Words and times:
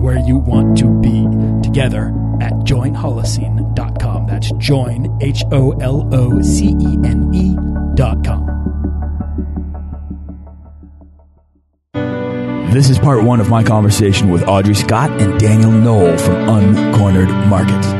where 0.00 0.18
you 0.18 0.38
want 0.38 0.78
to 0.78 0.88
be 1.00 1.26
together 1.62 2.08
at 2.40 2.52
joinholocene.com. 2.64 4.26
That's 4.26 4.50
join, 4.52 5.18
H 5.20 5.44
O 5.52 5.72
L 5.72 6.08
O 6.12 6.40
C 6.42 6.68
E 6.80 6.98
N 7.04 7.30
E.com. 7.34 8.46
This 12.72 12.88
is 12.88 13.00
part 13.00 13.24
one 13.24 13.40
of 13.40 13.48
my 13.48 13.64
conversation 13.64 14.30
with 14.30 14.44
Audrey 14.44 14.74
Scott 14.74 15.10
and 15.20 15.40
Daniel 15.40 15.72
Noll 15.72 16.16
from 16.16 16.36
Uncornered 16.46 17.48
Market. 17.48 17.99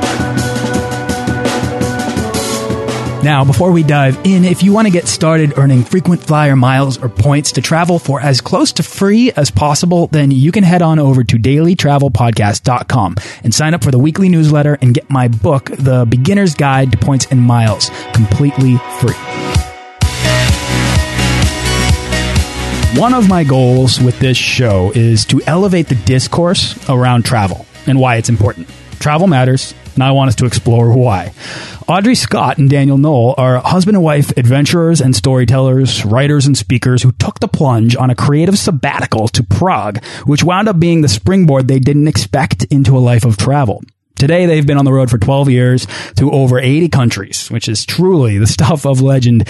Now, 3.23 3.45
before 3.45 3.71
we 3.71 3.83
dive 3.83 4.19
in, 4.23 4.45
if 4.45 4.63
you 4.63 4.73
want 4.73 4.87
to 4.87 4.91
get 4.91 5.07
started 5.07 5.53
earning 5.55 5.83
frequent 5.83 6.23
flyer 6.23 6.55
miles 6.55 6.97
or 6.97 7.07
points 7.07 7.51
to 7.51 7.61
travel 7.61 7.99
for 7.99 8.19
as 8.19 8.41
close 8.41 8.71
to 8.73 8.83
free 8.83 9.31
as 9.33 9.51
possible, 9.51 10.07
then 10.07 10.31
you 10.31 10.51
can 10.51 10.63
head 10.63 10.81
on 10.81 10.97
over 10.97 11.23
to 11.23 11.37
dailytravelpodcast.com 11.37 13.15
and 13.43 13.53
sign 13.53 13.75
up 13.75 13.83
for 13.83 13.91
the 13.91 13.99
weekly 13.99 14.27
newsletter 14.27 14.79
and 14.81 14.95
get 14.95 15.07
my 15.11 15.27
book, 15.27 15.65
The 15.65 16.07
Beginner's 16.09 16.55
Guide 16.55 16.93
to 16.93 16.97
Points 16.97 17.27
and 17.29 17.39
Miles, 17.39 17.91
completely 18.13 18.77
free. 18.97 19.13
One 22.99 23.13
of 23.13 23.29
my 23.29 23.43
goals 23.43 24.01
with 24.01 24.19
this 24.19 24.35
show 24.35 24.91
is 24.95 25.25
to 25.25 25.43
elevate 25.45 25.89
the 25.89 25.95
discourse 25.95 26.75
around 26.89 27.23
travel 27.23 27.67
and 27.85 27.99
why 27.99 28.15
it's 28.15 28.29
important. 28.29 28.67
Travel 28.99 29.27
matters, 29.27 29.75
and 30.01 30.07
I 30.07 30.13
want 30.13 30.29
us 30.29 30.35
to 30.37 30.47
explore 30.47 30.91
why. 30.97 31.31
Audrey 31.87 32.15
Scott 32.15 32.57
and 32.57 32.67
Daniel 32.67 32.97
Noll 32.97 33.35
are 33.37 33.59
husband 33.59 33.95
and 33.95 34.03
wife 34.03 34.35
adventurers 34.35 34.99
and 34.99 35.15
storytellers, 35.15 36.03
writers 36.03 36.47
and 36.47 36.57
speakers 36.57 37.03
who 37.03 37.11
took 37.11 37.39
the 37.39 37.47
plunge 37.47 37.95
on 37.95 38.09
a 38.09 38.15
creative 38.15 38.57
sabbatical 38.57 39.27
to 39.27 39.43
Prague, 39.43 40.03
which 40.25 40.43
wound 40.43 40.67
up 40.67 40.79
being 40.79 41.01
the 41.01 41.07
springboard 41.07 41.67
they 41.67 41.77
didn't 41.77 42.07
expect 42.07 42.63
into 42.71 42.97
a 42.97 42.99
life 42.99 43.25
of 43.25 43.37
travel. 43.37 43.83
Today, 44.15 44.47
they've 44.47 44.65
been 44.65 44.79
on 44.79 44.85
the 44.85 44.93
road 44.93 45.11
for 45.11 45.19
12 45.19 45.51
years 45.51 45.85
to 46.15 46.31
over 46.31 46.57
80 46.57 46.89
countries, 46.89 47.51
which 47.51 47.69
is 47.69 47.85
truly 47.85 48.39
the 48.39 48.47
stuff 48.57 48.87
of 48.87 49.01
legend 49.01 49.47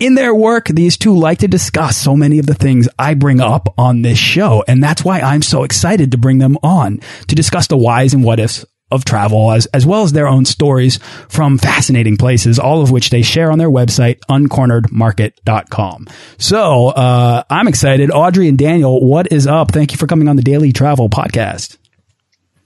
in 0.00 0.16
their 0.16 0.34
work, 0.34 0.66
these 0.66 0.98
two 0.98 1.16
like 1.16 1.38
to 1.38 1.48
discuss 1.48 1.96
so 1.96 2.14
many 2.14 2.38
of 2.38 2.46
the 2.46 2.54
things 2.54 2.90
I 2.98 3.14
bring 3.14 3.40
up 3.40 3.72
on 3.78 4.02
this 4.02 4.18
show. 4.18 4.62
And 4.68 4.82
that's 4.82 5.02
why 5.02 5.20
I'm 5.20 5.40
so 5.40 5.62
excited 5.62 6.10
to 6.10 6.18
bring 6.18 6.38
them 6.38 6.58
on 6.62 7.00
to 7.28 7.34
discuss 7.34 7.68
the 7.68 7.76
whys 7.78 8.12
and 8.12 8.22
what 8.22 8.40
ifs 8.40 8.66
of 8.90 9.04
travel 9.04 9.50
as, 9.52 9.66
as 9.66 9.86
well 9.86 10.02
as 10.02 10.12
their 10.12 10.28
own 10.28 10.44
stories 10.44 10.98
from 11.28 11.58
fascinating 11.58 12.16
places, 12.16 12.58
all 12.58 12.82
of 12.82 12.90
which 12.90 13.10
they 13.10 13.22
share 13.22 13.50
on 13.50 13.58
their 13.58 13.70
website, 13.70 14.18
uncorneredmarket.com. 14.30 16.06
So, 16.38 16.88
uh, 16.88 17.42
I'm 17.50 17.68
excited. 17.68 18.10
Audrey 18.10 18.48
and 18.48 18.58
Daniel, 18.58 19.06
what 19.06 19.32
is 19.32 19.46
up? 19.46 19.72
Thank 19.72 19.92
you 19.92 19.98
for 19.98 20.06
coming 20.06 20.28
on 20.28 20.36
the 20.36 20.42
Daily 20.42 20.72
Travel 20.72 21.08
Podcast. 21.08 21.78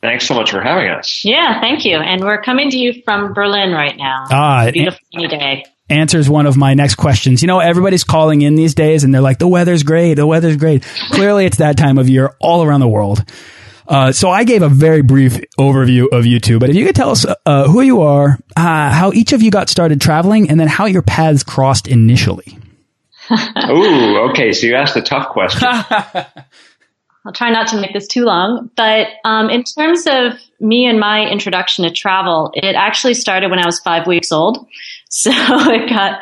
Thanks 0.01 0.27
so 0.27 0.35
much 0.35 0.51
for 0.51 0.61
having 0.61 0.91
us. 0.91 1.25
Yeah, 1.25 1.61
thank 1.61 1.85
you. 1.85 1.97
And 1.97 2.23
we're 2.23 2.43
coming 2.43 2.71
to 2.71 2.77
you 2.79 3.03
from 3.05 3.33
Berlin 3.33 3.73
right 3.73 3.97
now. 3.97 4.27
Ah, 4.31 4.67
it's 4.67 4.73
beautiful 4.77 5.29
day 5.29 5.65
answers 5.91 6.29
one 6.29 6.47
of 6.47 6.57
my 6.57 6.75
next 6.75 6.97
questions. 6.97 7.43
You 7.43 7.49
know, 7.49 7.61
everybody's 7.61 8.05
calling 8.05 8.43
in 8.43 8.55
these 8.55 8.75
days 8.75 9.05
and 9.05 9.15
they're 9.15 9.21
like, 9.23 9.39
the 9.39 9.49
weather's 9.49 9.83
great. 9.83 10.15
The 10.15 10.27
weather's 10.27 10.57
great. 10.57 10.85
Clearly 11.13 11.47
it's 11.47 11.59
that 11.59 11.77
time 11.77 11.99
of 11.99 12.09
year 12.09 12.35
all 12.41 12.63
around 12.63 12.81
the 12.81 12.89
world. 12.89 13.25
Uh, 13.89 14.13
so 14.13 14.29
I 14.29 14.45
gave 14.45 14.61
a 14.61 14.69
very 14.69 15.01
brief 15.01 15.41
overview 15.59 16.13
of 16.13 16.27
you 16.27 16.41
two, 16.41 16.59
but 16.59 16.69
if 16.69 16.77
you 16.77 16.85
could 16.85 16.95
tell 16.95 17.11
us 17.11 17.25
uh, 17.47 17.67
who 17.69 17.81
you 17.81 18.03
are, 18.03 18.39
uh, 18.55 18.91
how 18.91 19.13
each 19.13 19.33
of 19.33 19.41
you 19.41 19.51
got 19.51 19.71
started 19.71 19.99
traveling, 20.01 20.51
and 20.51 20.61
then 20.61 20.69
how 20.69 20.85
your 20.85 21.01
paths 21.01 21.43
crossed 21.43 21.89
initially. 21.89 22.59
Ooh, 23.71 24.31
okay. 24.31 24.53
So 24.53 24.67
you 24.67 24.75
asked 24.75 24.97
a 24.97 25.03
tough 25.03 25.29
question. 25.29 25.67
I'll 27.25 27.33
try 27.33 27.51
not 27.51 27.69
to 27.69 27.81
make 27.81 27.93
this 27.93 28.07
too 28.07 28.25
long, 28.25 28.71
but 28.77 29.09
um, 29.25 29.51
in 29.51 29.65
terms 29.65 30.07
of 30.07 30.35
me 30.61 30.87
and 30.87 30.99
my 30.99 31.27
introduction 31.29 31.85
to 31.85 31.91
travel, 31.91 32.53
it 32.55 32.75
actually 32.75 33.15
started 33.15 33.51
when 33.51 33.59
I 33.59 33.67
was 33.67 33.81
five 33.81 34.07
weeks 34.07 34.33
old. 34.33 34.67
So 35.11 35.31
it 35.33 35.89
got, 35.89 36.21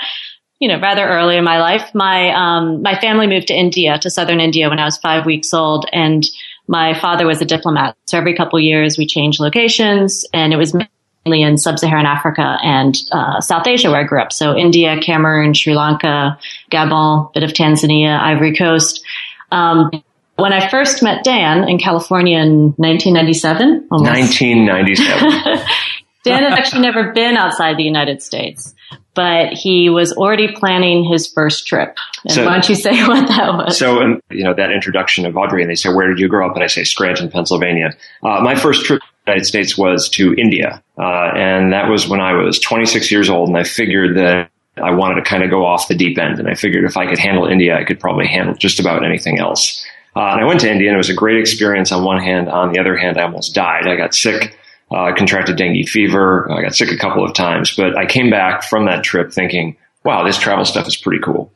you 0.60 0.68
know, 0.68 0.78
rather 0.78 1.04
early 1.04 1.36
in 1.36 1.42
my 1.42 1.58
life. 1.58 1.92
My, 1.92 2.30
um, 2.30 2.82
my 2.82 2.94
family 3.00 3.26
moved 3.26 3.48
to 3.48 3.54
India, 3.54 3.98
to 3.98 4.10
southern 4.10 4.38
India 4.38 4.68
when 4.68 4.78
I 4.78 4.84
was 4.84 4.96
five 4.96 5.26
weeks 5.26 5.52
old 5.52 5.86
and 5.92 6.24
my 6.68 6.98
father 6.98 7.26
was 7.26 7.40
a 7.40 7.44
diplomat. 7.44 7.96
So 8.06 8.18
every 8.18 8.34
couple 8.34 8.58
years 8.60 8.98
we 8.98 9.06
changed 9.06 9.40
locations 9.40 10.24
and 10.32 10.52
it 10.52 10.56
was 10.56 10.74
mainly 10.74 11.42
in 11.42 11.58
sub-Saharan 11.58 12.06
Africa 12.06 12.58
and, 12.62 12.96
uh, 13.12 13.40
South 13.40 13.66
Asia 13.66 13.90
where 13.90 14.00
I 14.00 14.04
grew 14.04 14.20
up. 14.20 14.32
So 14.32 14.56
India, 14.56 14.98
Cameroon, 15.00 15.54
Sri 15.54 15.74
Lanka, 15.74 16.38
Gabon, 16.70 17.32
bit 17.32 17.42
of 17.42 17.52
Tanzania, 17.52 18.18
Ivory 18.18 18.54
Coast. 18.54 19.04
Um, 19.52 19.90
when 20.36 20.52
I 20.52 20.68
first 20.68 21.02
met 21.02 21.24
Dan 21.24 21.68
in 21.68 21.78
California 21.78 22.38
in 22.38 22.74
1997, 22.76 23.86
1997. 23.88 25.66
Dan 26.24 26.42
had 26.42 26.52
actually 26.58 26.82
never 26.82 27.12
been 27.12 27.36
outside 27.36 27.76
the 27.76 27.84
United 27.84 28.20
States, 28.20 28.74
but 29.14 29.52
he 29.52 29.88
was 29.88 30.12
already 30.12 30.52
planning 30.52 31.02
his 31.02 31.26
first 31.26 31.66
trip. 31.66 31.96
And 32.24 32.32
so, 32.32 32.44
why 32.44 32.52
don't 32.52 32.68
you 32.68 32.74
say 32.74 33.02
what 33.06 33.26
that 33.28 33.54
was? 33.54 33.78
So, 33.78 34.00
um, 34.00 34.20
you 34.30 34.44
know, 34.44 34.54
that 34.54 34.70
introduction 34.70 35.26
of 35.26 35.36
Audrey, 35.36 35.62
and 35.62 35.70
they 35.70 35.74
say, 35.74 35.92
where 35.92 36.06
did 36.08 36.20
you 36.20 36.28
grow 36.28 36.48
up? 36.48 36.54
And 36.54 36.62
I 36.62 36.68
say, 36.68 36.84
Scranton, 36.84 37.30
Pennsylvania. 37.30 37.96
Uh, 38.22 38.40
my 38.42 38.54
first 38.54 38.84
trip 38.84 39.00
to 39.00 39.06
the 39.24 39.32
United 39.32 39.46
States 39.46 39.76
was 39.76 40.08
to 40.10 40.34
India. 40.34 40.82
Uh, 40.98 41.30
and 41.34 41.72
that 41.72 41.88
was 41.88 42.06
when 42.06 42.20
I 42.20 42.34
was 42.34 42.60
26 42.60 43.10
years 43.10 43.30
old. 43.30 43.48
And 43.48 43.56
I 43.56 43.64
figured 43.64 44.16
that 44.16 44.50
I 44.76 44.92
wanted 44.94 45.16
to 45.16 45.22
kind 45.22 45.42
of 45.42 45.50
go 45.50 45.64
off 45.64 45.88
the 45.88 45.96
deep 45.96 46.18
end. 46.18 46.38
And 46.38 46.48
I 46.48 46.54
figured 46.54 46.84
if 46.84 46.96
I 46.96 47.06
could 47.06 47.18
handle 47.18 47.46
India, 47.46 47.76
I 47.76 47.84
could 47.84 47.98
probably 47.98 48.26
handle 48.26 48.54
just 48.54 48.78
about 48.78 49.04
anything 49.04 49.38
else. 49.38 49.84
Uh, 50.14 50.32
and 50.32 50.40
I 50.40 50.44
went 50.44 50.60
to 50.60 50.70
India 50.70 50.88
and 50.88 50.94
it 50.94 50.98
was 50.98 51.10
a 51.10 51.14
great 51.14 51.38
experience 51.38 51.92
on 51.92 52.04
one 52.04 52.22
hand. 52.22 52.48
On 52.48 52.72
the 52.72 52.80
other 52.80 52.96
hand, 52.96 53.18
I 53.18 53.22
almost 53.22 53.54
died. 53.54 53.86
I 53.86 53.96
got 53.96 54.14
sick 54.14 54.58
uh, 54.90 55.12
contracted 55.16 55.56
dengue 55.56 55.88
fever. 55.88 56.50
I 56.50 56.62
got 56.62 56.74
sick 56.74 56.90
a 56.90 56.98
couple 56.98 57.24
of 57.24 57.34
times, 57.34 57.74
but 57.74 57.96
I 57.96 58.06
came 58.06 58.30
back 58.30 58.62
from 58.62 58.86
that 58.86 59.04
trip 59.04 59.32
thinking, 59.32 59.76
wow, 60.04 60.24
this 60.24 60.38
travel 60.38 60.64
stuff 60.64 60.86
is 60.86 60.96
pretty 60.96 61.22
cool. 61.22 61.52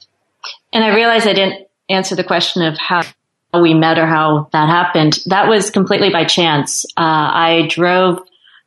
And 0.72 0.84
I 0.84 0.94
realized 0.94 1.26
I 1.26 1.32
didn't 1.32 1.68
answer 1.88 2.14
the 2.14 2.24
question 2.24 2.62
of 2.62 2.76
how 2.78 3.02
we 3.54 3.74
met 3.74 3.98
or 3.98 4.06
how 4.06 4.48
that 4.52 4.68
happened. 4.68 5.18
That 5.26 5.48
was 5.48 5.70
completely 5.70 6.10
by 6.10 6.24
chance. 6.24 6.84
Uh, 6.96 7.00
I 7.00 7.66
drove 7.68 8.20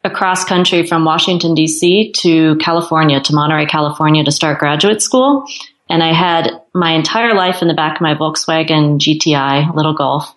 across 0.03 0.44
country 0.44 0.85
from 0.85 1.06
Washington 1.06 1.56
DC 1.56 2.13
to 2.13 2.57
California, 2.57 3.22
to 3.22 3.34
Monterey, 3.34 3.66
California 3.66 4.23
to 4.23 4.31
start 4.31 4.59
graduate 4.59 5.02
school. 5.02 5.46
And 5.90 6.03
I 6.03 6.13
had 6.13 6.62
my 6.73 6.94
entire 6.94 7.34
life 7.34 7.61
in 7.61 7.67
the 7.67 7.73
back 7.73 7.96
of 7.96 8.02
my 8.02 8.16
Volkswagen 8.16 8.97
GTI, 8.99 9.73
little 9.73 9.93
Golf, 9.93 10.34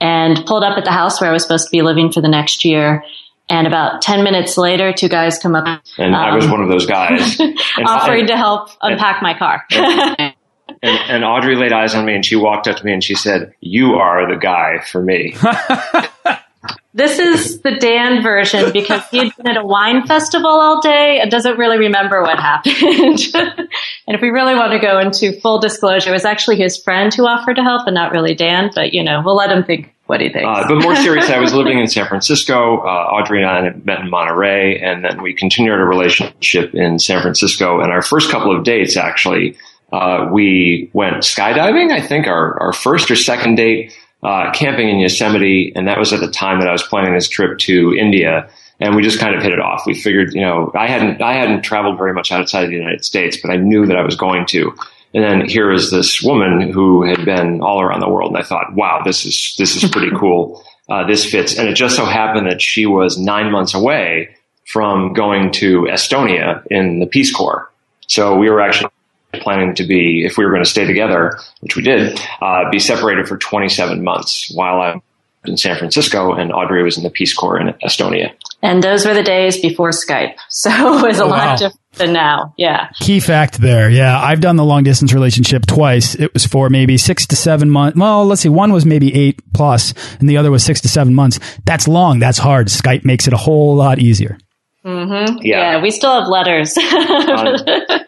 and 0.00 0.44
pulled 0.46 0.62
up 0.62 0.78
at 0.78 0.84
the 0.84 0.92
house 0.92 1.20
where 1.20 1.30
I 1.30 1.32
was 1.32 1.42
supposed 1.42 1.66
to 1.66 1.70
be 1.70 1.82
living 1.82 2.12
for 2.12 2.20
the 2.20 2.28
next 2.28 2.64
year 2.64 3.02
and 3.50 3.66
about 3.66 4.00
10 4.00 4.22
minutes 4.22 4.56
later, 4.56 4.92
two 4.92 5.08
guys 5.08 5.38
come 5.38 5.56
up. 5.56 5.82
And 5.98 6.14
um, 6.14 6.20
I 6.20 6.34
was 6.34 6.44
um, 6.44 6.52
one 6.52 6.62
of 6.62 6.68
those 6.68 6.86
guys. 6.86 7.38
offering 7.84 8.28
to 8.28 8.36
help 8.36 8.70
unpack 8.80 9.16
and, 9.16 9.22
my 9.22 9.36
car. 9.36 9.64
and, 9.72 10.34
and, 10.82 11.24
Audrey 11.24 11.56
laid 11.56 11.72
eyes 11.72 11.94
on 11.94 12.04
me 12.06 12.14
and 12.14 12.24
she 12.24 12.36
walked 12.36 12.68
up 12.68 12.76
to 12.76 12.84
me 12.84 12.92
and 12.92 13.02
she 13.02 13.16
said, 13.16 13.52
You 13.60 13.94
are 13.94 14.32
the 14.32 14.38
guy 14.38 14.78
for 14.84 15.02
me. 15.02 15.34
this 16.94 17.18
is 17.18 17.60
the 17.62 17.72
Dan 17.72 18.22
version 18.22 18.72
because 18.72 19.04
he 19.10 19.18
had 19.18 19.36
been 19.36 19.48
at 19.48 19.56
a 19.56 19.66
wine 19.66 20.06
festival 20.06 20.50
all 20.50 20.80
day 20.80 21.18
and 21.20 21.28
doesn't 21.28 21.58
really 21.58 21.78
remember 21.78 22.22
what 22.22 22.38
happened. 22.38 23.20
and 23.34 24.14
if 24.14 24.20
we 24.22 24.28
really 24.28 24.54
want 24.54 24.72
to 24.72 24.78
go 24.78 25.00
into 25.00 25.38
full 25.40 25.58
disclosure, 25.58 26.10
it 26.10 26.12
was 26.12 26.24
actually 26.24 26.56
his 26.56 26.80
friend 26.80 27.12
who 27.12 27.26
offered 27.26 27.56
to 27.56 27.62
help 27.62 27.88
and 27.88 27.94
not 27.94 28.12
really 28.12 28.36
Dan, 28.36 28.70
but 28.72 28.94
you 28.94 29.02
know, 29.02 29.22
we'll 29.24 29.36
let 29.36 29.50
him 29.50 29.64
think 29.64 29.92
what 30.10 30.18
do 30.18 30.24
you 30.24 30.32
think? 30.32 30.44
Uh, 30.44 30.66
but 30.66 30.82
more 30.82 30.96
seriously, 31.06 31.32
I 31.32 31.38
was 31.38 31.54
living 31.54 31.78
in 31.78 31.86
San 31.86 32.08
Francisco. 32.08 32.78
Uh, 32.78 33.14
Audrey 33.14 33.44
and 33.44 33.48
I 33.50 33.70
met 33.84 34.00
in 34.00 34.10
Monterey, 34.10 34.80
and 34.80 35.04
then 35.04 35.22
we 35.22 35.32
continued 35.32 35.72
our 35.78 35.86
relationship 35.86 36.74
in 36.74 36.98
San 36.98 37.22
Francisco. 37.22 37.80
And 37.80 37.92
our 37.92 38.02
first 38.02 38.28
couple 38.28 38.54
of 38.54 38.64
dates, 38.64 38.96
actually, 38.96 39.56
Uh, 39.92 40.28
we 40.30 40.88
went 40.92 41.16
skydiving. 41.18 41.90
I 41.92 42.00
think 42.00 42.26
our 42.26 42.60
our 42.62 42.72
first 42.72 43.10
or 43.10 43.16
second 43.16 43.54
date, 43.56 43.92
uh, 44.22 44.50
camping 44.52 44.88
in 44.88 44.98
Yosemite, 44.98 45.72
and 45.76 45.86
that 45.88 45.98
was 45.98 46.12
at 46.12 46.20
the 46.20 46.30
time 46.30 46.58
that 46.60 46.68
I 46.68 46.72
was 46.72 46.82
planning 46.82 47.14
this 47.14 47.28
trip 47.28 47.58
to 47.58 47.94
India. 47.94 48.48
And 48.80 48.94
we 48.96 49.02
just 49.02 49.18
kind 49.20 49.34
of 49.34 49.42
hit 49.42 49.52
it 49.52 49.60
off. 49.60 49.82
We 49.86 49.94
figured, 49.94 50.32
you 50.32 50.40
know, 50.42 50.70
I 50.74 50.86
hadn't 50.86 51.20
I 51.22 51.34
hadn't 51.34 51.62
traveled 51.62 51.98
very 51.98 52.14
much 52.14 52.32
outside 52.32 52.64
of 52.64 52.70
the 52.70 52.76
United 52.76 53.04
States, 53.04 53.36
but 53.42 53.50
I 53.50 53.56
knew 53.56 53.84
that 53.86 53.96
I 53.96 54.02
was 54.02 54.16
going 54.16 54.46
to. 54.54 54.74
And 55.12 55.24
then 55.24 55.48
here 55.48 55.72
is 55.72 55.90
this 55.90 56.22
woman 56.22 56.70
who 56.70 57.02
had 57.02 57.24
been 57.24 57.60
all 57.62 57.80
around 57.80 58.00
the 58.00 58.08
world, 58.08 58.32
and 58.32 58.42
I 58.42 58.46
thought, 58.46 58.74
wow, 58.74 59.02
this 59.04 59.24
is 59.24 59.54
this 59.58 59.76
is 59.76 59.90
pretty 59.90 60.10
cool. 60.16 60.64
Uh, 60.88 61.06
this 61.06 61.24
fits. 61.24 61.56
And 61.58 61.68
it 61.68 61.74
just 61.74 61.96
so 61.96 62.04
happened 62.04 62.46
that 62.50 62.60
she 62.60 62.86
was 62.86 63.18
nine 63.18 63.50
months 63.52 63.74
away 63.74 64.36
from 64.66 65.12
going 65.12 65.52
to 65.52 65.82
Estonia 65.82 66.64
in 66.70 67.00
the 67.00 67.06
Peace 67.06 67.32
Corps. 67.32 67.70
So 68.06 68.36
we 68.36 68.50
were 68.50 68.60
actually 68.60 68.90
planning 69.34 69.74
to 69.76 69.84
be, 69.84 70.24
if 70.24 70.36
we 70.36 70.44
were 70.44 70.50
going 70.50 70.64
to 70.64 70.68
stay 70.68 70.84
together, 70.84 71.38
which 71.60 71.76
we 71.76 71.82
did, 71.82 72.20
uh, 72.40 72.68
be 72.70 72.78
separated 72.78 73.28
for 73.28 73.36
27 73.36 74.02
months 74.02 74.50
while 74.54 74.80
I 74.80 74.94
was 74.94 75.02
in 75.44 75.56
San 75.56 75.76
Francisco, 75.76 76.32
and 76.32 76.52
Audrey 76.52 76.82
was 76.82 76.96
in 76.96 77.04
the 77.04 77.10
Peace 77.10 77.34
Corps 77.34 77.60
in 77.60 77.68
Estonia. 77.84 78.32
And 78.62 78.82
those 78.82 79.06
were 79.06 79.14
the 79.14 79.22
days 79.22 79.60
before 79.60 79.90
Skype. 79.90 80.34
So 80.50 80.70
it 80.98 81.02
was 81.02 81.18
a 81.18 81.24
oh, 81.24 81.28
lot 81.28 81.38
wow. 81.38 81.56
different 81.56 81.80
than 81.94 82.12
now. 82.12 82.54
Yeah. 82.58 82.90
Key 83.00 83.20
fact 83.20 83.60
there. 83.60 83.88
Yeah. 83.88 84.20
I've 84.20 84.40
done 84.40 84.56
the 84.56 84.64
long 84.64 84.82
distance 84.82 85.14
relationship 85.14 85.64
twice. 85.64 86.14
It 86.14 86.34
was 86.34 86.44
for 86.44 86.68
maybe 86.68 86.98
six 86.98 87.26
to 87.28 87.36
seven 87.36 87.70
months. 87.70 87.98
Well, 87.98 88.26
let's 88.26 88.42
see. 88.42 88.50
One 88.50 88.72
was 88.72 88.84
maybe 88.84 89.14
eight 89.14 89.40
plus, 89.54 89.94
and 90.18 90.28
the 90.28 90.36
other 90.36 90.50
was 90.50 90.62
six 90.62 90.82
to 90.82 90.88
seven 90.88 91.14
months. 91.14 91.40
That's 91.64 91.88
long. 91.88 92.18
That's 92.18 92.36
hard. 92.36 92.66
Skype 92.66 93.04
makes 93.06 93.26
it 93.26 93.32
a 93.32 93.38
whole 93.38 93.74
lot 93.74 94.00
easier. 94.00 94.36
Mm-hmm. 94.84 95.38
Yeah. 95.42 95.72
yeah. 95.72 95.82
we 95.82 95.90
still 95.90 96.12
have 96.12 96.28
letters. 96.28 96.76
um, 96.76 97.56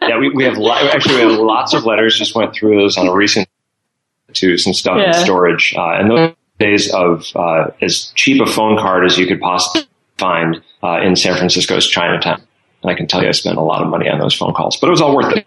yeah, 0.02 0.18
we, 0.18 0.30
we 0.30 0.44
have 0.44 0.58
actually 0.58 1.24
we 1.24 1.32
have 1.32 1.40
lots 1.40 1.72
of 1.74 1.84
letters. 1.84 2.18
Just 2.18 2.34
went 2.34 2.54
through 2.54 2.76
those 2.76 2.98
on 2.98 3.06
a 3.06 3.14
recent 3.14 3.48
to 4.34 4.58
some 4.58 4.74
stuff 4.74 4.98
yeah. 4.98 5.08
in 5.08 5.24
storage, 5.24 5.74
uh, 5.76 5.92
and 5.92 6.10
those 6.10 6.34
days 6.58 6.92
of 6.92 7.26
uh, 7.34 7.70
as 7.80 8.12
cheap 8.14 8.42
a 8.42 8.46
phone 8.46 8.78
card 8.78 9.06
as 9.06 9.18
you 9.18 9.26
could 9.26 9.40
possibly 9.40 9.86
find 10.22 10.62
uh, 10.82 11.00
in 11.02 11.16
San 11.16 11.36
Francisco's 11.36 11.86
Chinatown. 11.86 12.40
And 12.82 12.90
I 12.90 12.94
can 12.94 13.06
tell 13.06 13.22
you, 13.22 13.28
I 13.28 13.32
spent 13.32 13.58
a 13.58 13.62
lot 13.62 13.82
of 13.82 13.88
money 13.88 14.08
on 14.08 14.18
those 14.18 14.34
phone 14.34 14.54
calls, 14.54 14.76
but 14.76 14.86
it 14.86 14.90
was 14.90 15.00
all 15.00 15.14
worth 15.14 15.36
it. 15.36 15.46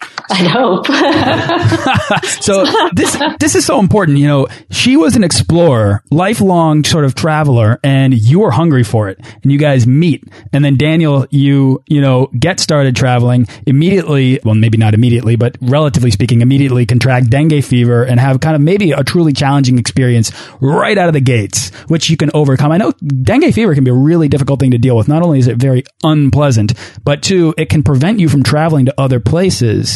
I 0.30 0.44
hope. 0.44 0.86
so 2.42 2.64
this 2.92 3.16
this 3.40 3.54
is 3.54 3.64
so 3.64 3.80
important. 3.80 4.18
You 4.18 4.26
know, 4.26 4.46
she 4.70 4.96
was 4.96 5.16
an 5.16 5.24
explorer, 5.24 6.04
lifelong 6.10 6.84
sort 6.84 7.04
of 7.04 7.14
traveler, 7.14 7.80
and 7.82 8.14
you 8.14 8.40
were 8.40 8.50
hungry 8.50 8.84
for 8.84 9.08
it. 9.08 9.18
And 9.42 9.50
you 9.50 9.58
guys 9.58 9.86
meet, 9.86 10.22
and 10.52 10.64
then 10.64 10.76
Daniel, 10.76 11.26
you 11.30 11.82
you 11.88 12.00
know 12.00 12.26
get 12.38 12.60
started 12.60 12.94
traveling 12.94 13.46
immediately. 13.66 14.38
Well, 14.44 14.54
maybe 14.54 14.76
not 14.76 14.94
immediately, 14.94 15.34
but 15.36 15.56
relatively 15.60 16.10
speaking, 16.10 16.42
immediately 16.42 16.86
contract 16.86 17.30
dengue 17.30 17.64
fever 17.64 18.04
and 18.04 18.20
have 18.20 18.40
kind 18.40 18.54
of 18.54 18.60
maybe 18.60 18.92
a 18.92 19.02
truly 19.02 19.32
challenging 19.32 19.78
experience 19.78 20.30
right 20.60 20.98
out 20.98 21.08
of 21.08 21.14
the 21.14 21.20
gates, 21.20 21.70
which 21.88 22.10
you 22.10 22.16
can 22.16 22.30
overcome. 22.34 22.70
I 22.70 22.76
know 22.76 22.92
dengue 22.92 23.52
fever 23.54 23.74
can 23.74 23.82
be 23.82 23.90
a 23.90 23.94
really 23.94 24.28
difficult 24.28 24.60
thing 24.60 24.70
to 24.72 24.78
deal 24.78 24.96
with. 24.96 25.08
Not 25.08 25.22
only 25.22 25.38
is 25.38 25.48
it 25.48 25.56
very 25.56 25.84
unpleasant, 26.04 26.74
but 27.02 27.22
two, 27.22 27.54
it 27.56 27.70
can 27.70 27.82
prevent 27.82 28.20
you 28.20 28.28
from 28.28 28.42
traveling 28.42 28.84
to 28.86 28.94
other 28.98 29.20
places 29.20 29.87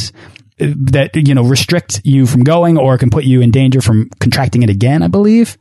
that 0.58 1.10
you 1.14 1.34
know 1.34 1.44
restrict 1.44 2.00
you 2.04 2.26
from 2.26 2.44
going 2.44 2.78
or 2.78 2.98
can 2.98 3.10
put 3.10 3.24
you 3.24 3.40
in 3.40 3.50
danger 3.50 3.80
from 3.80 4.08
contracting 4.20 4.62
it 4.62 4.70
again. 4.70 5.02
I 5.02 5.08
believe. 5.08 5.58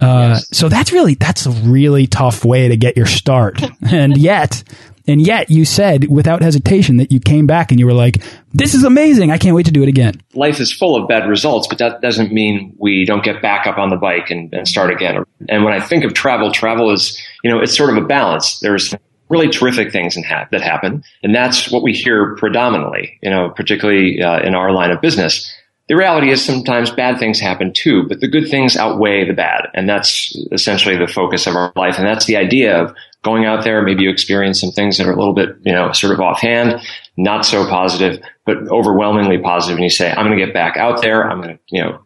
Uh, 0.00 0.34
yes. 0.34 0.48
So 0.52 0.68
that's 0.68 0.92
really 0.92 1.14
that's 1.14 1.46
a 1.46 1.50
really 1.50 2.06
tough 2.06 2.44
way 2.44 2.68
to 2.68 2.76
get 2.76 2.96
your 2.96 3.06
start, 3.06 3.60
and 3.90 4.16
yet. 4.16 4.62
And 5.06 5.20
yet 5.20 5.50
you 5.50 5.66
said 5.66 6.08
without 6.08 6.40
hesitation 6.40 6.96
that 6.96 7.12
you 7.12 7.20
came 7.20 7.46
back 7.46 7.70
and 7.70 7.78
you 7.78 7.84
were 7.84 7.92
like, 7.92 8.22
this 8.54 8.72
is 8.72 8.84
amazing. 8.84 9.30
I 9.30 9.36
can't 9.36 9.54
wait 9.54 9.66
to 9.66 9.70
do 9.70 9.82
it 9.82 9.88
again. 9.90 10.14
Life 10.32 10.60
is 10.60 10.72
full 10.72 10.96
of 10.96 11.06
bad 11.06 11.28
results, 11.28 11.68
but 11.68 11.76
that 11.76 12.00
doesn't 12.00 12.32
mean 12.32 12.74
we 12.78 13.04
don't 13.04 13.22
get 13.22 13.42
back 13.42 13.66
up 13.66 13.76
on 13.76 13.90
the 13.90 13.96
bike 13.96 14.30
and, 14.30 14.50
and 14.54 14.66
start 14.66 14.90
again. 14.90 15.22
And 15.50 15.62
when 15.62 15.74
I 15.74 15.80
think 15.80 16.04
of 16.04 16.14
travel, 16.14 16.50
travel 16.52 16.90
is, 16.90 17.20
you 17.42 17.50
know, 17.50 17.60
it's 17.60 17.76
sort 17.76 17.90
of 17.94 18.02
a 18.02 18.06
balance. 18.06 18.60
There's 18.60 18.94
really 19.34 19.48
terrific 19.48 19.90
things 19.90 20.16
ha- 20.24 20.46
that 20.52 20.60
happen. 20.62 21.02
And 21.24 21.34
that's 21.34 21.70
what 21.70 21.82
we 21.82 21.92
hear 21.92 22.36
predominantly, 22.36 23.18
you 23.20 23.30
know, 23.30 23.50
particularly 23.50 24.22
uh, 24.22 24.40
in 24.40 24.54
our 24.54 24.70
line 24.70 24.92
of 24.92 25.00
business. 25.00 25.52
The 25.88 25.96
reality 25.96 26.30
is 26.30 26.42
sometimes 26.42 26.90
bad 26.90 27.18
things 27.18 27.40
happen 27.40 27.72
too, 27.74 28.04
but 28.08 28.20
the 28.20 28.28
good 28.28 28.48
things 28.48 28.76
outweigh 28.76 29.26
the 29.26 29.34
bad. 29.34 29.68
And 29.74 29.88
that's 29.88 30.34
essentially 30.52 30.96
the 30.96 31.08
focus 31.08 31.46
of 31.46 31.56
our 31.56 31.72
life. 31.74 31.98
And 31.98 32.06
that's 32.06 32.26
the 32.26 32.36
idea 32.36 32.80
of 32.80 32.94
going 33.22 33.44
out 33.44 33.64
there. 33.64 33.82
Maybe 33.82 34.04
you 34.04 34.10
experience 34.10 34.60
some 34.60 34.70
things 34.70 34.96
that 34.96 35.06
are 35.06 35.12
a 35.12 35.18
little 35.18 35.34
bit, 35.34 35.56
you 35.62 35.72
know, 35.72 35.90
sort 35.92 36.12
of 36.14 36.20
offhand, 36.20 36.80
not 37.16 37.44
so 37.44 37.66
positive, 37.68 38.22
but 38.46 38.56
overwhelmingly 38.68 39.38
positive. 39.38 39.76
And 39.76 39.84
you 39.84 39.90
say, 39.90 40.10
I'm 40.10 40.26
going 40.26 40.38
to 40.38 40.44
get 40.44 40.54
back 40.54 40.76
out 40.76 41.02
there. 41.02 41.28
I'm 41.28 41.42
going 41.42 41.56
to, 41.56 41.62
you 41.68 41.82
know, 41.82 41.98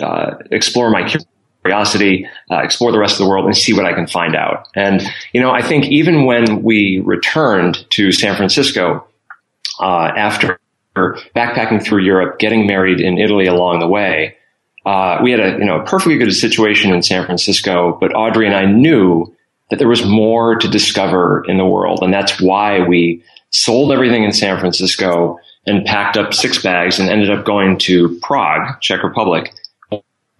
uh, 0.00 0.34
explore 0.50 0.90
my 0.90 1.08
curiosity, 1.66 2.28
uh, 2.50 2.58
explore 2.58 2.92
the 2.92 2.98
rest 2.98 3.14
of 3.14 3.24
the 3.24 3.28
world 3.28 3.44
and 3.44 3.56
see 3.56 3.72
what 3.72 3.84
I 3.84 3.92
can 3.92 4.06
find 4.06 4.36
out. 4.36 4.68
And, 4.74 5.02
you 5.32 5.40
know, 5.40 5.50
I 5.50 5.62
think 5.62 5.86
even 5.86 6.24
when 6.24 6.62
we 6.62 7.02
returned 7.04 7.84
to 7.90 8.12
San 8.12 8.36
Francisco, 8.36 9.04
uh, 9.80 10.12
after 10.16 10.58
backpacking 10.94 11.82
through 11.82 12.02
Europe, 12.02 12.38
getting 12.38 12.66
married 12.66 13.00
in 13.00 13.18
Italy 13.18 13.46
along 13.46 13.80
the 13.80 13.88
way, 13.88 14.36
uh, 14.86 15.18
we 15.22 15.32
had 15.32 15.40
a, 15.40 15.58
you 15.58 15.64
know, 15.64 15.80
a 15.80 15.84
perfectly 15.84 16.16
good 16.16 16.32
situation 16.32 16.94
in 16.94 17.02
San 17.02 17.26
Francisco, 17.26 17.98
but 18.00 18.14
Audrey 18.14 18.46
and 18.46 18.54
I 18.54 18.66
knew 18.66 19.34
that 19.70 19.80
there 19.80 19.88
was 19.88 20.06
more 20.06 20.54
to 20.54 20.68
discover 20.68 21.44
in 21.48 21.58
the 21.58 21.66
world. 21.66 21.98
And 22.02 22.14
that's 22.14 22.40
why 22.40 22.80
we 22.86 23.22
sold 23.50 23.90
everything 23.90 24.22
in 24.22 24.32
San 24.32 24.60
Francisco 24.60 25.38
and 25.66 25.84
packed 25.84 26.16
up 26.16 26.32
six 26.32 26.62
bags 26.62 27.00
and 27.00 27.10
ended 27.10 27.30
up 27.30 27.44
going 27.44 27.76
to 27.78 28.16
Prague, 28.22 28.80
Czech 28.80 29.02
Republic, 29.02 29.52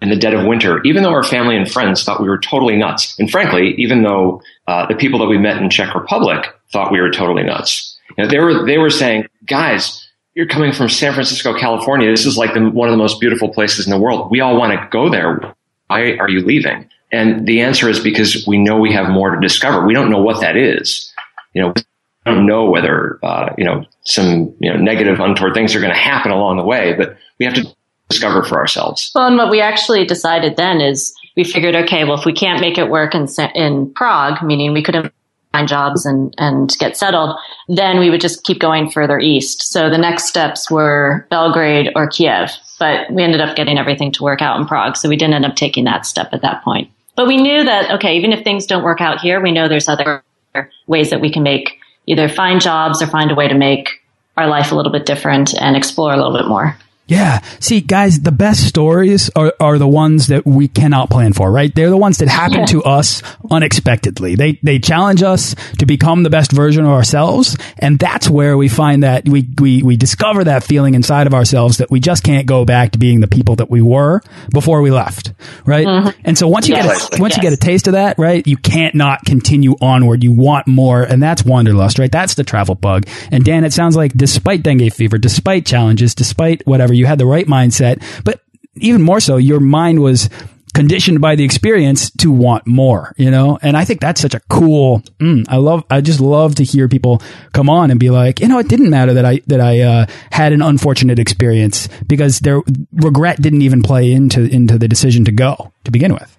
in 0.07 0.11
the 0.11 0.17
dead 0.17 0.35
of 0.35 0.47
winter, 0.47 0.81
even 0.85 1.03
though 1.03 1.11
our 1.11 1.25
family 1.25 1.57
and 1.57 1.69
friends 1.69 2.05
thought 2.05 2.23
we 2.23 2.29
were 2.29 2.39
totally 2.39 2.77
nuts. 2.77 3.19
And 3.19 3.29
frankly, 3.29 3.75
even 3.77 4.05
though 4.05 4.41
uh, 4.69 4.87
the 4.87 4.95
people 4.95 5.19
that 5.19 5.27
we 5.27 5.37
met 5.37 5.61
in 5.61 5.69
Czech 5.69 5.97
Republic 5.97 6.47
thought 6.73 6.93
we 6.93 7.01
were 7.01 7.11
totally 7.11 7.43
nuts, 7.43 7.99
you 8.17 8.23
know, 8.23 8.31
they 8.31 8.39
were 8.39 8.65
they 8.65 8.79
were 8.79 8.89
saying, 8.89 9.27
"Guys, 9.47 10.09
you're 10.35 10.47
coming 10.47 10.73
from 10.73 10.89
San 10.89 11.13
Francisco, 11.13 11.59
California. 11.59 12.09
This 12.09 12.25
is 12.25 12.39
like 12.39 12.55
the, 12.55 12.71
one 12.71 12.89
of 12.89 12.93
the 12.93 12.99
most 12.99 13.21
beautiful 13.21 13.49
places 13.49 13.85
in 13.85 13.91
the 13.91 13.99
world. 13.99 14.31
We 14.31 14.41
all 14.41 14.57
want 14.57 14.73
to 14.73 14.89
go 14.93 15.11
there. 15.11 15.55
Why 15.89 16.17
are 16.21 16.29
you 16.29 16.41
leaving?" 16.41 16.89
And 17.11 17.47
the 17.47 17.63
answer 17.63 17.89
is 17.89 17.99
because 17.99 18.47
we 18.47 18.59
know 18.59 18.77
we 18.77 18.93
have 18.93 19.11
more 19.11 19.35
to 19.35 19.41
discover. 19.41 19.85
We 19.85 19.95
don't 19.95 20.11
know 20.11 20.23
what 20.23 20.41
that 20.41 20.57
is. 20.57 21.13
You 21.53 21.63
know, 21.63 21.75
we 21.77 22.33
don't 22.33 22.47
know 22.47 22.71
whether 22.71 23.19
uh, 23.25 23.55
you 23.59 23.65
know 23.65 23.85
some 24.05 24.55
you 24.61 24.73
know 24.73 24.77
negative, 24.77 25.19
untoward 25.19 25.55
things 25.55 25.75
are 25.75 25.81
going 25.81 25.93
to 25.93 25.99
happen 25.99 26.31
along 26.31 26.59
the 26.59 26.65
way, 26.65 26.95
but 26.97 27.17
we 27.41 27.45
have 27.45 27.55
to 27.55 27.67
discover 28.09 28.43
for 28.43 28.59
ourselves. 28.59 29.11
Well, 29.15 29.27
and 29.27 29.37
what 29.37 29.51
we 29.51 29.61
actually 29.61 30.05
decided 30.05 30.57
then 30.57 30.81
is 30.81 31.15
we 31.37 31.45
figured, 31.45 31.75
okay, 31.75 32.05
well, 32.05 32.19
if 32.19 32.25
we 32.25 32.33
can't 32.33 32.61
make 32.61 32.79
it 32.79 32.91
work 32.91 33.15
in 33.15 33.27
in 33.55 33.93
Prague, 33.95 34.43
meaning 34.43 34.73
we 34.73 34.83
couldn't 34.83 35.13
find 35.53 35.69
jobs 35.69 36.07
and 36.07 36.35
and 36.39 36.77
get 36.79 36.97
settled, 36.97 37.37
then 37.69 37.99
we 37.99 38.11
would 38.11 38.21
just 38.21 38.45
keep 38.45 38.59
going 38.59 38.91
further 38.91 39.19
east. 39.19 39.63
So 39.63 39.91
the 39.91 39.99
next 39.99 40.25
steps 40.25 40.71
were 40.71 41.27
Belgrade 41.31 41.91
or 41.97 42.07
Kiev, 42.07 42.51
but 42.79 43.11
we 43.11 43.23
ended 43.23 43.41
up 43.41 43.57
getting 43.57 43.79
everything 43.79 44.13
to 44.13 44.23
work 44.23 44.43
out 44.43 44.59
in 44.59 44.67
Prague, 44.67 44.97
so 44.97 45.09
we 45.09 45.17
didn't 45.17 45.35
end 45.35 45.47
up 45.47 45.57
taking 45.57 45.85
that 45.85 46.07
step 46.07 46.29
at 46.33 46.43
that 46.43 46.63
point. 46.63 46.91
But 47.17 47.27
we 47.27 47.37
knew 47.37 47.65
that 47.65 47.91
okay, 47.93 48.17
even 48.17 48.33
if 48.33 48.45
things 48.45 48.67
don't 48.67 48.85
work 48.85 49.01
out 49.01 49.21
here, 49.21 49.41
we 49.41 49.53
know 49.53 49.69
there's 49.69 49.89
other 49.89 50.23
ways 50.87 51.11
that 51.11 51.21
we 51.21 51.31
can 51.31 51.43
make 51.43 51.79
either 52.07 52.29
find 52.29 52.61
jobs 52.61 53.03
or 53.03 53.07
find 53.07 53.31
a 53.31 53.35
way 53.35 53.49
to 53.49 53.55
make 53.55 53.89
our 54.37 54.47
life 54.47 54.73
a 54.73 54.75
little 54.75 54.93
bit 54.93 55.07
different 55.07 55.55
and 55.61 55.77
explore 55.77 56.13
a 56.13 56.17
little 56.17 56.37
bit 56.37 56.47
more. 56.47 56.77
Yeah. 57.09 57.41
See, 57.61 57.81
guys, 57.81 58.21
the 58.21 58.33
best 58.33 58.67
stories 58.67 59.31
are, 59.37 59.55
are 59.61 59.79
the 59.79 59.87
ones 59.87 60.27
that 60.27 60.45
we 60.45 60.67
cannot 60.67 61.09
plan 61.09 61.33
for, 61.33 61.51
right? 61.51 61.73
They're 61.73 61.91
the 61.91 61.97
ones 61.97 62.19
that 62.19 62.29
happen 62.29 62.61
yeah. 62.61 62.67
to 62.67 62.83
us 62.83 63.23
unexpectedly. 63.51 64.35
They, 64.35 64.59
they 64.63 64.79
challenge 64.79 65.23
us 65.23 65.55
to 65.79 65.87
become 65.87 66.23
the 66.23 66.31
best 66.31 66.53
version 66.53 66.85
of 66.85 66.91
ourselves. 66.91 67.57
And 67.79 67.99
that's 67.99 68.29
where 68.29 68.57
we 68.57 68.69
find 68.69 69.03
that 69.03 69.29
we, 69.29 69.47
we, 69.59 69.83
we 69.83 69.97
discover 69.97 70.45
that 70.45 70.65
feeling 70.65 70.95
inside 70.95 71.27
of 71.27 71.35
ourselves 71.35 71.79
that 71.79 71.91
we 71.91 72.01
just 72.01 72.23
can't 72.23 72.47
go 72.47 72.65
back 72.65 72.93
to 72.93 72.99
being 72.99 73.21
the 73.21 73.29
people 73.29 73.57
that 73.57 73.71
we 73.71 73.83
were 73.83 74.23
before 74.53 74.83
we 74.83 74.91
left, 74.91 75.33
right? 75.65 75.87
Mm 75.87 76.05
-hmm. 76.05 76.15
And 76.25 76.39
so 76.39 76.49
once 76.49 76.69
you 76.69 76.77
yes. 76.77 76.87
get, 76.87 77.19
a, 77.19 77.23
once 77.23 77.37
yes. 77.37 77.45
you 77.45 77.51
get 77.51 77.63
a 77.63 77.67
taste 77.71 77.91
of 77.91 77.95
that, 77.95 78.19
right, 78.19 78.47
you 78.47 78.57
can't 78.57 78.95
not 78.95 79.19
continue 79.25 79.75
onward. 79.81 80.23
You 80.23 80.33
want 80.33 80.67
more. 80.67 81.13
And 81.13 81.23
that's 81.23 81.43
wanderlust, 81.45 81.99
right? 81.99 82.13
That's 82.13 82.35
the 82.35 82.45
travel 82.45 82.75
bug. 82.75 83.07
And 83.31 83.45
Dan, 83.45 83.65
it 83.65 83.73
sounds 83.73 83.97
like 83.97 84.17
despite 84.17 84.63
dengue 84.63 84.93
fever, 84.93 85.19
despite 85.19 85.63
challenges, 85.65 86.15
despite 86.15 86.63
whatever, 86.65 86.95
you 86.95 87.07
had 87.07 87.19
the 87.19 87.27
right 87.27 87.47
mindset, 87.47 88.03
but 88.25 88.41
even 88.77 89.03
more 89.03 89.21
so, 89.21 89.37
your 89.37 89.61
mind 89.61 90.01
was 90.01 90.29
conditioned 90.77 91.23
by 91.23 91.35
the 91.35 91.43
experience 91.43 92.11
to 92.11 92.31
want 92.31 92.67
more, 92.67 93.15
you 93.17 93.31
know? 93.31 93.59
And 93.63 93.77
I 93.77 93.87
think 93.87 94.01
that's 94.01 94.21
such 94.21 94.35
a 94.35 94.41
cool, 94.51 95.01
mm, 95.19 95.47
I 95.49 95.57
love, 95.57 95.85
I 95.89 96.03
just 96.03 96.21
love 96.21 96.57
to 96.57 96.65
hear 96.65 96.87
people 96.87 97.23
come 97.53 97.71
on 97.71 97.91
and 97.91 97.99
be 97.99 98.11
like, 98.11 98.41
you 98.41 98.49
know, 98.49 98.59
it 98.59 98.69
didn't 98.69 98.91
matter 98.91 99.15
that 99.15 99.25
I, 99.25 99.41
that 99.47 99.61
I, 99.61 99.81
uh, 99.81 100.07
had 100.31 100.53
an 100.53 100.61
unfortunate 100.61 101.19
experience 101.19 101.89
because 102.07 102.41
their 102.41 102.61
regret 102.93 103.41
didn't 103.41 103.63
even 103.63 103.83
play 103.83 104.13
into, 104.13 104.45
into 104.45 104.77
the 104.77 104.87
decision 104.87 105.25
to 105.25 105.33
go 105.33 105.73
to 105.85 105.91
begin 105.91 106.13
with. 106.13 106.37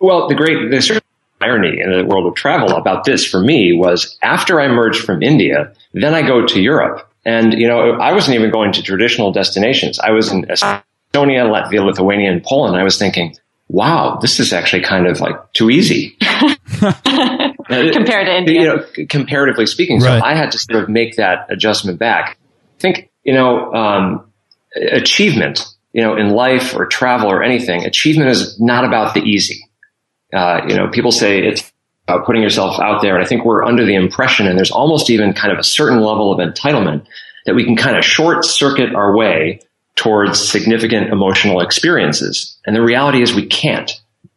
Well, 0.00 0.28
the 0.28 0.34
great, 0.34 0.70
the 0.70 1.02
irony 1.42 1.78
in 1.78 1.90
the 1.92 2.04
world 2.06 2.26
of 2.26 2.34
travel 2.34 2.76
about 2.76 3.04
this 3.04 3.26
for 3.26 3.40
me 3.40 3.74
was 3.74 4.18
after 4.22 4.60
I 4.60 4.64
emerged 4.64 5.04
from 5.04 5.22
India, 5.22 5.74
then 5.92 6.14
I 6.14 6.22
go 6.22 6.46
to 6.46 6.60
Europe 6.60 7.06
And, 7.24 7.54
you 7.54 7.68
know, 7.68 7.92
I 7.92 8.12
wasn't 8.12 8.36
even 8.36 8.50
going 8.50 8.72
to 8.72 8.82
traditional 8.82 9.32
destinations. 9.32 9.98
I 9.98 10.10
was 10.10 10.30
in 10.30 10.44
Estonia, 10.44 10.82
Latvia, 11.14 11.84
Lithuania, 11.84 12.30
and 12.30 12.42
Poland. 12.42 12.76
I 12.76 12.82
was 12.82 12.98
thinking, 12.98 13.36
wow, 13.68 14.18
this 14.20 14.40
is 14.40 14.52
actually 14.52 14.82
kind 14.82 15.06
of 15.06 15.20
like 15.20 15.52
too 15.52 15.70
easy. 15.70 16.16
Compared 17.66 18.26
to 18.26 18.36
India. 18.36 18.60
You 18.60 18.66
know, 18.66 19.06
comparatively 19.08 19.66
speaking. 19.66 20.00
Right. 20.00 20.20
So 20.20 20.24
I 20.24 20.34
had 20.34 20.52
to 20.52 20.58
sort 20.58 20.82
of 20.82 20.88
make 20.88 21.16
that 21.16 21.46
adjustment 21.50 21.98
back. 21.98 22.38
I 22.76 22.80
think, 22.80 23.10
you 23.22 23.32
know, 23.32 23.72
um, 23.72 24.30
achievement, 24.92 25.64
you 25.92 26.02
know, 26.02 26.16
in 26.16 26.30
life 26.30 26.74
or 26.76 26.86
travel 26.86 27.30
or 27.30 27.42
anything, 27.42 27.84
achievement 27.84 28.30
is 28.30 28.60
not 28.60 28.84
about 28.84 29.14
the 29.14 29.20
easy. 29.20 29.68
Uh, 30.32 30.60
you 30.68 30.74
know, 30.74 30.88
people 30.88 31.10
say 31.10 31.38
it's 31.38 31.72
about 32.06 32.26
putting 32.26 32.42
yourself 32.42 32.78
out 32.80 33.00
there. 33.00 33.16
And 33.16 33.24
I 33.24 33.28
think 33.28 33.44
we're 33.44 33.64
under 33.64 33.84
the 33.84 33.94
impression, 33.94 34.46
and 34.46 34.58
there's 34.58 34.70
almost 34.70 35.08
even 35.08 35.32
kind 35.32 35.52
of 35.52 35.58
a 35.58 35.64
certain 35.64 36.00
level 36.00 36.32
of 36.32 36.38
entitlement 36.38 37.06
that 37.46 37.54
we 37.54 37.64
can 37.64 37.76
kind 37.76 37.96
of 37.96 38.04
short 38.04 38.44
circuit 38.44 38.94
our 38.94 39.16
way 39.16 39.60
towards 39.96 40.40
significant 40.40 41.12
emotional 41.12 41.60
experiences. 41.60 42.58
And 42.66 42.74
the 42.74 42.82
reality 42.82 43.22
is 43.22 43.34
we 43.34 43.46
can't. 43.46 43.90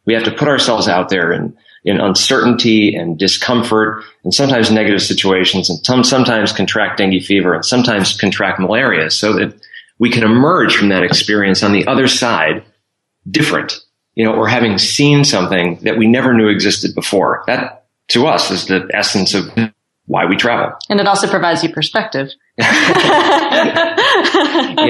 We 0.04 0.14
have 0.14 0.24
to 0.24 0.30
put 0.30 0.48
ourselves 0.48 0.88
out 0.88 1.08
there 1.08 1.32
in, 1.32 1.56
in 1.84 2.00
uncertainty 2.00 2.94
and 2.94 3.18
discomfort 3.18 4.04
and 4.24 4.32
sometimes 4.32 4.70
negative 4.70 5.02
situations 5.02 5.68
and 5.68 5.78
some, 5.84 6.04
sometimes 6.04 6.52
contract 6.52 6.98
dengue 6.98 7.22
fever 7.22 7.54
and 7.54 7.64
sometimes 7.64 8.18
contract 8.18 8.60
malaria 8.60 9.10
so 9.10 9.34
that 9.34 9.60
we 9.98 10.10
can 10.10 10.22
emerge 10.22 10.76
from 10.76 10.90
that 10.90 11.02
experience 11.02 11.62
on 11.62 11.72
the 11.72 11.86
other 11.86 12.06
side 12.06 12.64
different, 13.28 13.80
you 14.14 14.24
know, 14.24 14.32
or 14.32 14.46
having 14.46 14.78
seen 14.78 15.24
something 15.24 15.78
that 15.82 15.98
we 15.98 16.06
never 16.06 16.32
knew 16.32 16.48
existed 16.48 16.94
before. 16.94 17.42
That 17.46 17.86
to 18.08 18.26
us 18.26 18.50
is 18.50 18.66
the 18.66 18.88
essence 18.94 19.34
of 19.34 19.54
why 20.08 20.24
we 20.24 20.36
travel. 20.36 20.72
And 20.88 20.98
it 21.00 21.06
also 21.06 21.28
provides 21.28 21.62
you 21.62 21.72
perspective. 21.72 22.30
yeah, 22.58 22.74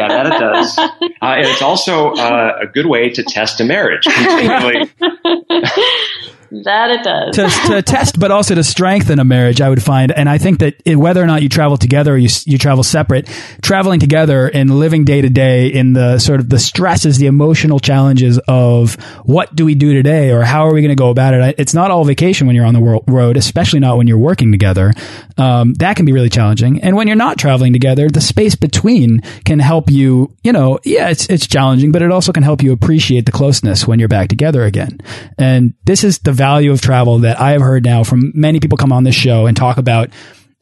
that 0.08 0.26
it 0.26 0.38
does. 0.38 0.78
Uh, 0.78 0.88
and 1.20 1.46
it's 1.46 1.60
also 1.60 2.12
uh, 2.12 2.60
a 2.62 2.66
good 2.66 2.86
way 2.86 3.10
to 3.10 3.22
test 3.22 3.60
a 3.60 3.64
marriage 3.64 4.04
continually. 4.04 4.90
That 6.50 6.90
it 6.90 7.04
does. 7.04 7.36
to, 7.36 7.68
to 7.68 7.82
test, 7.86 8.18
but 8.18 8.30
also 8.30 8.54
to 8.54 8.64
strengthen 8.64 9.18
a 9.18 9.24
marriage, 9.24 9.60
I 9.60 9.68
would 9.68 9.82
find. 9.82 10.10
And 10.12 10.28
I 10.28 10.38
think 10.38 10.60
that 10.60 10.80
it, 10.84 10.96
whether 10.96 11.22
or 11.22 11.26
not 11.26 11.42
you 11.42 11.48
travel 11.48 11.76
together 11.76 12.14
or 12.14 12.16
you, 12.16 12.28
you 12.46 12.58
travel 12.58 12.82
separate, 12.82 13.28
traveling 13.62 14.00
together 14.00 14.48
and 14.48 14.78
living 14.78 15.04
day 15.04 15.20
to 15.20 15.28
day 15.28 15.68
in 15.68 15.92
the 15.92 16.18
sort 16.18 16.40
of 16.40 16.48
the 16.48 16.58
stresses, 16.58 17.18
the 17.18 17.26
emotional 17.26 17.78
challenges 17.78 18.38
of 18.48 18.94
what 19.24 19.54
do 19.54 19.64
we 19.64 19.74
do 19.74 19.92
today 19.92 20.30
or 20.30 20.42
how 20.42 20.66
are 20.66 20.72
we 20.72 20.80
going 20.80 20.90
to 20.90 21.00
go 21.00 21.10
about 21.10 21.34
it? 21.34 21.54
It's 21.58 21.74
not 21.74 21.90
all 21.90 22.04
vacation 22.04 22.46
when 22.46 22.56
you're 22.56 22.66
on 22.66 22.74
the 22.74 23.02
road, 23.06 23.36
especially 23.36 23.80
not 23.80 23.98
when 23.98 24.06
you're 24.06 24.18
working 24.18 24.50
together. 24.50 24.92
Um, 25.36 25.74
that 25.74 25.96
can 25.96 26.06
be 26.06 26.12
really 26.12 26.30
challenging. 26.30 26.82
And 26.82 26.96
when 26.96 27.08
you're 27.08 27.16
not 27.16 27.38
traveling 27.38 27.72
together, 27.72 28.08
the 28.08 28.20
space 28.20 28.54
between 28.54 29.20
can 29.44 29.58
help 29.58 29.90
you, 29.90 30.34
you 30.42 30.52
know, 30.52 30.78
yeah, 30.84 31.10
it's, 31.10 31.28
it's 31.28 31.46
challenging, 31.46 31.92
but 31.92 32.02
it 32.02 32.10
also 32.10 32.32
can 32.32 32.42
help 32.42 32.62
you 32.62 32.72
appreciate 32.72 33.26
the 33.26 33.32
closeness 33.32 33.86
when 33.86 33.98
you're 33.98 34.08
back 34.08 34.28
together 34.28 34.64
again. 34.64 34.98
And 35.36 35.74
this 35.84 36.04
is 36.04 36.18
the 36.20 36.37
value 36.38 36.72
of 36.72 36.80
travel 36.80 37.18
that 37.20 37.38
I 37.38 37.52
have 37.52 37.60
heard 37.60 37.84
now 37.84 38.04
from 38.04 38.32
many 38.34 38.60
people 38.60 38.78
come 38.78 38.92
on 38.92 39.04
this 39.04 39.14
show 39.14 39.46
and 39.46 39.56
talk 39.56 39.76
about 39.76 40.10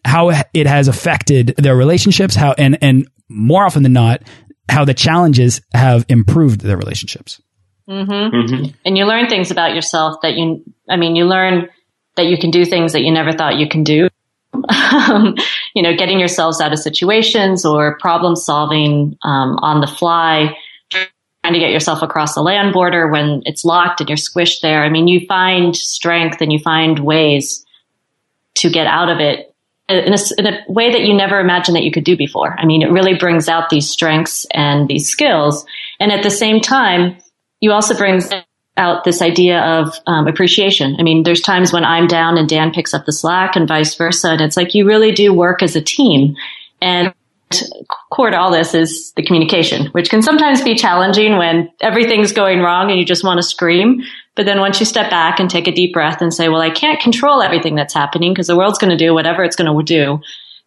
how 0.04 0.30
it 0.54 0.66
has 0.66 0.88
affected 0.88 1.54
their 1.56 1.76
relationships, 1.76 2.34
how 2.34 2.54
and 2.58 2.78
and 2.82 3.08
more 3.28 3.64
often 3.64 3.82
than 3.82 3.92
not, 3.92 4.22
how 4.68 4.84
the 4.84 4.94
challenges 4.94 5.60
have 5.74 6.04
improved 6.08 6.60
their 6.60 6.76
relationships. 6.76 7.40
Mm 7.88 8.06
-hmm. 8.06 8.34
Mm 8.34 8.46
-hmm. 8.46 8.74
And 8.84 8.98
you 8.98 9.06
learn 9.06 9.28
things 9.28 9.50
about 9.50 9.70
yourself 9.70 10.20
that 10.22 10.34
you, 10.34 10.62
I 10.88 10.96
mean, 10.96 11.16
you 11.16 11.28
learn 11.28 11.68
that 12.16 12.26
you 12.26 12.36
can 12.38 12.50
do 12.50 12.64
things 12.64 12.92
that 12.92 13.02
you 13.02 13.12
never 13.12 13.32
thought 13.32 13.58
you 13.58 13.68
can 13.68 13.82
do. 13.82 14.08
Um, 15.08 15.34
you 15.74 15.82
know, 15.84 15.94
getting 15.96 16.18
yourselves 16.18 16.60
out 16.60 16.72
of 16.72 16.78
situations 16.78 17.64
or 17.64 17.98
problem 17.98 18.34
solving 18.36 19.16
um, 19.22 19.50
on 19.62 19.80
the 19.80 19.92
fly 19.98 20.56
trying 21.46 21.60
to 21.60 21.64
get 21.64 21.70
yourself 21.70 22.02
across 22.02 22.34
the 22.34 22.42
land 22.42 22.72
border 22.72 23.08
when 23.08 23.42
it's 23.44 23.64
locked 23.64 24.00
and 24.00 24.08
you're 24.08 24.16
squished 24.16 24.62
there. 24.62 24.82
I 24.84 24.88
mean, 24.88 25.06
you 25.06 25.24
find 25.28 25.76
strength 25.76 26.40
and 26.40 26.52
you 26.52 26.58
find 26.58 26.98
ways 26.98 27.64
to 28.56 28.68
get 28.68 28.88
out 28.88 29.08
of 29.08 29.20
it 29.20 29.54
in 29.88 30.12
a, 30.12 30.18
in 30.38 30.46
a, 30.46 30.64
way 30.68 30.90
that 30.90 31.02
you 31.02 31.14
never 31.14 31.38
imagined 31.38 31.76
that 31.76 31.84
you 31.84 31.92
could 31.92 32.02
do 32.02 32.16
before. 32.16 32.58
I 32.58 32.64
mean, 32.64 32.82
it 32.82 32.90
really 32.90 33.14
brings 33.16 33.48
out 33.48 33.70
these 33.70 33.88
strengths 33.88 34.44
and 34.52 34.88
these 34.88 35.08
skills. 35.08 35.64
And 36.00 36.10
at 36.10 36.24
the 36.24 36.30
same 36.30 36.60
time, 36.60 37.18
you 37.60 37.70
also 37.70 37.96
brings 37.96 38.28
out 38.76 39.04
this 39.04 39.22
idea 39.22 39.60
of 39.60 39.94
um, 40.08 40.26
appreciation. 40.26 40.96
I 40.98 41.04
mean, 41.04 41.22
there's 41.22 41.40
times 41.40 41.72
when 41.72 41.84
I'm 41.84 42.08
down 42.08 42.38
and 42.38 42.48
Dan 42.48 42.72
picks 42.72 42.92
up 42.92 43.06
the 43.06 43.12
slack 43.12 43.54
and 43.54 43.68
vice 43.68 43.94
versa. 43.94 44.30
And 44.30 44.40
it's 44.40 44.56
like 44.56 44.74
you 44.74 44.84
really 44.84 45.12
do 45.12 45.32
work 45.32 45.62
as 45.62 45.76
a 45.76 45.80
team. 45.80 46.34
And 46.82 47.14
core 48.10 48.30
to 48.30 48.38
all 48.38 48.50
this 48.50 48.74
is 48.74 49.12
the 49.12 49.22
communication, 49.22 49.86
which 49.88 50.10
can 50.10 50.22
sometimes 50.22 50.62
be 50.62 50.74
challenging 50.74 51.36
when 51.36 51.70
everything's 51.80 52.32
going 52.32 52.60
wrong 52.60 52.90
and 52.90 52.98
you 52.98 53.04
just 53.04 53.24
want 53.24 53.38
to 53.38 53.42
scream. 53.42 54.02
But 54.34 54.46
then 54.46 54.60
once 54.60 54.80
you 54.80 54.86
step 54.86 55.10
back 55.10 55.38
and 55.38 55.48
take 55.48 55.66
a 55.66 55.72
deep 55.72 55.92
breath 55.92 56.20
and 56.20 56.32
say, 56.32 56.48
well, 56.48 56.60
I 56.60 56.70
can't 56.70 57.00
control 57.00 57.42
everything 57.42 57.74
that's 57.74 57.94
happening 57.94 58.32
because 58.32 58.48
the 58.48 58.56
world's 58.56 58.78
going 58.78 58.90
to 58.90 58.96
do 58.96 59.14
whatever 59.14 59.44
it's 59.44 59.56
going 59.56 59.74
to 59.74 59.82
do. 59.84 60.20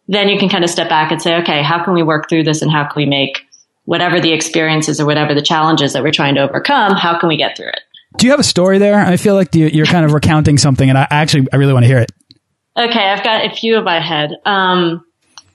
Then 0.08 0.28
you 0.28 0.38
can 0.38 0.48
kind 0.48 0.64
of 0.64 0.70
step 0.70 0.88
back 0.88 1.12
and 1.12 1.22
say, 1.22 1.36
okay, 1.36 1.62
how 1.62 1.84
can 1.84 1.94
we 1.94 2.02
work 2.02 2.28
through 2.28 2.44
this 2.44 2.62
and 2.62 2.70
how 2.70 2.84
can 2.84 2.94
we 2.96 3.06
make 3.06 3.46
whatever 3.84 4.20
the 4.20 4.32
experiences 4.32 5.00
or 5.00 5.06
whatever 5.06 5.34
the 5.34 5.42
challenges 5.42 5.92
that 5.92 6.02
we're 6.02 6.12
trying 6.12 6.34
to 6.36 6.40
overcome, 6.40 6.94
how 6.94 7.18
can 7.18 7.28
we 7.28 7.36
get 7.36 7.56
through 7.56 7.68
it? 7.68 7.80
Do 8.16 8.26
you 8.26 8.32
have 8.32 8.40
a 8.40 8.44
story 8.44 8.78
there? 8.78 8.98
I 8.98 9.16
feel 9.16 9.34
like 9.34 9.54
you're 9.54 9.86
kind 9.86 10.04
of 10.04 10.12
recounting 10.12 10.58
something 10.58 10.88
and 10.88 10.98
I 10.98 11.06
actually, 11.10 11.46
I 11.52 11.56
really 11.56 11.72
want 11.72 11.84
to 11.84 11.88
hear 11.88 11.98
it. 11.98 12.10
Okay. 12.76 13.04
I've 13.04 13.22
got 13.22 13.44
a 13.44 13.54
few 13.54 13.76
in 13.76 13.84
my 13.84 14.00
head. 14.00 14.36
Um, 14.44 15.04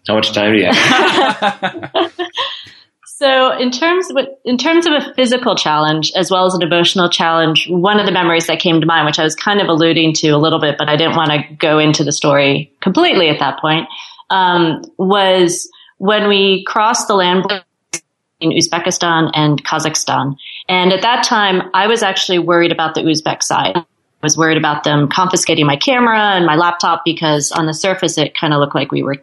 how 0.08 0.16
much 0.16 0.32
time 0.34 0.54
do 0.54 0.60
you 0.60 0.70
have? 0.72 2.14
so, 3.06 3.58
in 3.58 3.72
terms 3.72 4.10
of, 4.12 4.18
in 4.44 4.58
terms 4.58 4.86
of 4.86 4.94
a 4.94 5.14
physical 5.16 5.56
challenge 5.56 6.12
as 6.16 6.30
well 6.30 6.46
as 6.46 6.54
an 6.54 6.62
emotional 6.62 7.10
challenge, 7.10 7.68
one 7.70 8.00
of 8.00 8.06
the 8.06 8.12
memories 8.12 8.48
that 8.48 8.60
came 8.60 8.80
to 8.82 8.88
mind, 8.88 9.06
which 9.06 9.20
I 9.20 9.24
was 9.24 9.36
kind 9.36 9.62
of 9.62 9.68
alluding 9.68 10.14
to 10.16 10.30
a 10.30 10.38
little 10.38 10.60
bit, 10.60 10.76
but 10.78 10.90
I 10.90 10.96
didn't 10.96 11.16
want 11.16 11.32
to 11.32 11.56
go 11.56 11.80
into 11.80 12.04
the 12.04 12.12
story 12.12 12.72
completely 12.82 13.30
at 13.30 13.40
that 13.40 13.60
point, 13.60 13.88
um, 14.30 14.84
was 14.98 15.70
when 15.98 16.28
we 16.28 16.64
crossed 16.66 17.08
the 17.08 17.16
land 17.16 17.46
in 18.40 18.52
Uzbekistan 18.52 19.32
and 19.34 19.64
Kazakhstan. 19.64 20.36
And 20.68 20.92
at 20.92 21.02
that 21.02 21.24
time, 21.24 21.64
I 21.74 21.88
was 21.88 22.04
actually 22.04 22.40
worried 22.40 22.72
about 22.72 22.96
the 22.96 23.02
Uzbek 23.02 23.42
side. 23.42 23.78
I 23.78 23.86
was 24.22 24.38
worried 24.38 24.58
about 24.58 24.84
them 24.84 25.08
confiscating 25.08 25.66
my 25.66 25.78
camera 25.78 26.20
and 26.20 26.46
my 26.46 26.56
laptop 26.56 27.04
because 27.06 27.52
on 27.52 27.66
the 27.66 27.74
surface 27.74 28.18
it 28.18 28.38
kind 28.38 28.54
of 28.54 28.60
looked 28.60 28.76
like 28.76 28.92
we 28.92 29.04
were 29.04 29.18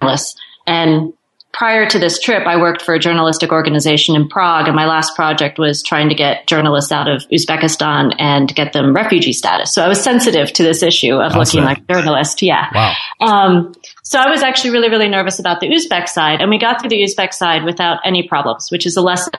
journalists. 0.00 0.38
And 0.66 1.12
prior 1.52 1.86
to 1.88 1.98
this 1.98 2.20
trip, 2.20 2.46
I 2.46 2.56
worked 2.56 2.82
for 2.82 2.94
a 2.94 2.98
journalistic 2.98 3.52
organization 3.52 4.14
in 4.14 4.28
Prague, 4.28 4.66
and 4.66 4.76
my 4.76 4.86
last 4.86 5.14
project 5.16 5.58
was 5.58 5.82
trying 5.82 6.08
to 6.08 6.14
get 6.14 6.46
journalists 6.46 6.92
out 6.92 7.08
of 7.08 7.22
Uzbekistan 7.28 8.14
and 8.18 8.54
get 8.54 8.72
them 8.72 8.94
refugee 8.94 9.32
status. 9.32 9.72
So 9.74 9.82
I 9.82 9.88
was 9.88 10.02
sensitive 10.02 10.52
to 10.54 10.62
this 10.62 10.82
issue 10.82 11.14
of 11.14 11.32
awesome. 11.32 11.38
looking 11.38 11.64
like 11.64 11.78
a 11.78 11.94
journalist. 11.94 12.42
Yeah. 12.42 12.68
Wow. 12.74 12.94
Um, 13.20 13.74
so 14.02 14.18
I 14.18 14.30
was 14.30 14.42
actually 14.42 14.70
really, 14.70 14.90
really 14.90 15.08
nervous 15.08 15.38
about 15.38 15.60
the 15.60 15.68
Uzbek 15.68 16.08
side, 16.08 16.40
and 16.40 16.50
we 16.50 16.58
got 16.58 16.80
through 16.80 16.90
the 16.90 17.02
Uzbek 17.02 17.32
side 17.32 17.64
without 17.64 18.00
any 18.04 18.26
problems, 18.26 18.70
which 18.70 18.86
is 18.86 18.96
a 18.96 19.02
lesson 19.02 19.32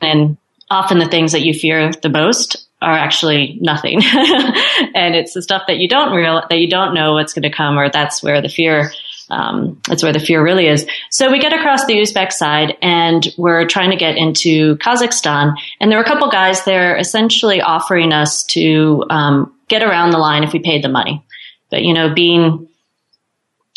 in 0.00 0.38
often 0.70 0.98
the 0.98 1.08
things 1.08 1.32
that 1.32 1.42
you 1.42 1.54
fear 1.54 1.90
the 2.02 2.08
most 2.08 2.68
are 2.80 2.96
actually 2.96 3.58
nothing. 3.60 4.00
and 4.94 5.14
it's 5.14 5.34
the 5.34 5.42
stuff 5.42 5.62
that 5.66 5.78
you 5.78 5.88
don't 5.88 6.12
real 6.12 6.42
that 6.48 6.58
you 6.58 6.68
don't 6.68 6.94
know 6.94 7.14
what's 7.14 7.32
going 7.32 7.42
to 7.42 7.50
come, 7.50 7.78
or 7.78 7.90
that's 7.90 8.22
where 8.22 8.40
the 8.40 8.48
fear 8.48 8.90
um, 9.30 9.80
that's 9.86 10.02
where 10.02 10.12
the 10.12 10.20
fear 10.20 10.42
really 10.42 10.66
is. 10.66 10.86
So 11.10 11.30
we 11.30 11.38
get 11.38 11.52
across 11.52 11.86
the 11.86 11.94
Uzbek 11.94 12.32
side 12.32 12.76
and 12.82 13.26
we're 13.36 13.66
trying 13.66 13.90
to 13.90 13.96
get 13.96 14.16
into 14.16 14.76
Kazakhstan. 14.76 15.54
And 15.80 15.90
there 15.90 15.98
were 15.98 16.04
a 16.04 16.08
couple 16.08 16.30
guys 16.30 16.64
there 16.64 16.96
essentially 16.96 17.60
offering 17.60 18.12
us 18.12 18.44
to 18.44 19.04
um, 19.10 19.54
get 19.68 19.82
around 19.82 20.10
the 20.10 20.18
line 20.18 20.44
if 20.44 20.52
we 20.52 20.60
paid 20.60 20.82
the 20.82 20.88
money. 20.88 21.24
But, 21.70 21.82
you 21.82 21.92
know, 21.92 22.14
being 22.14 22.67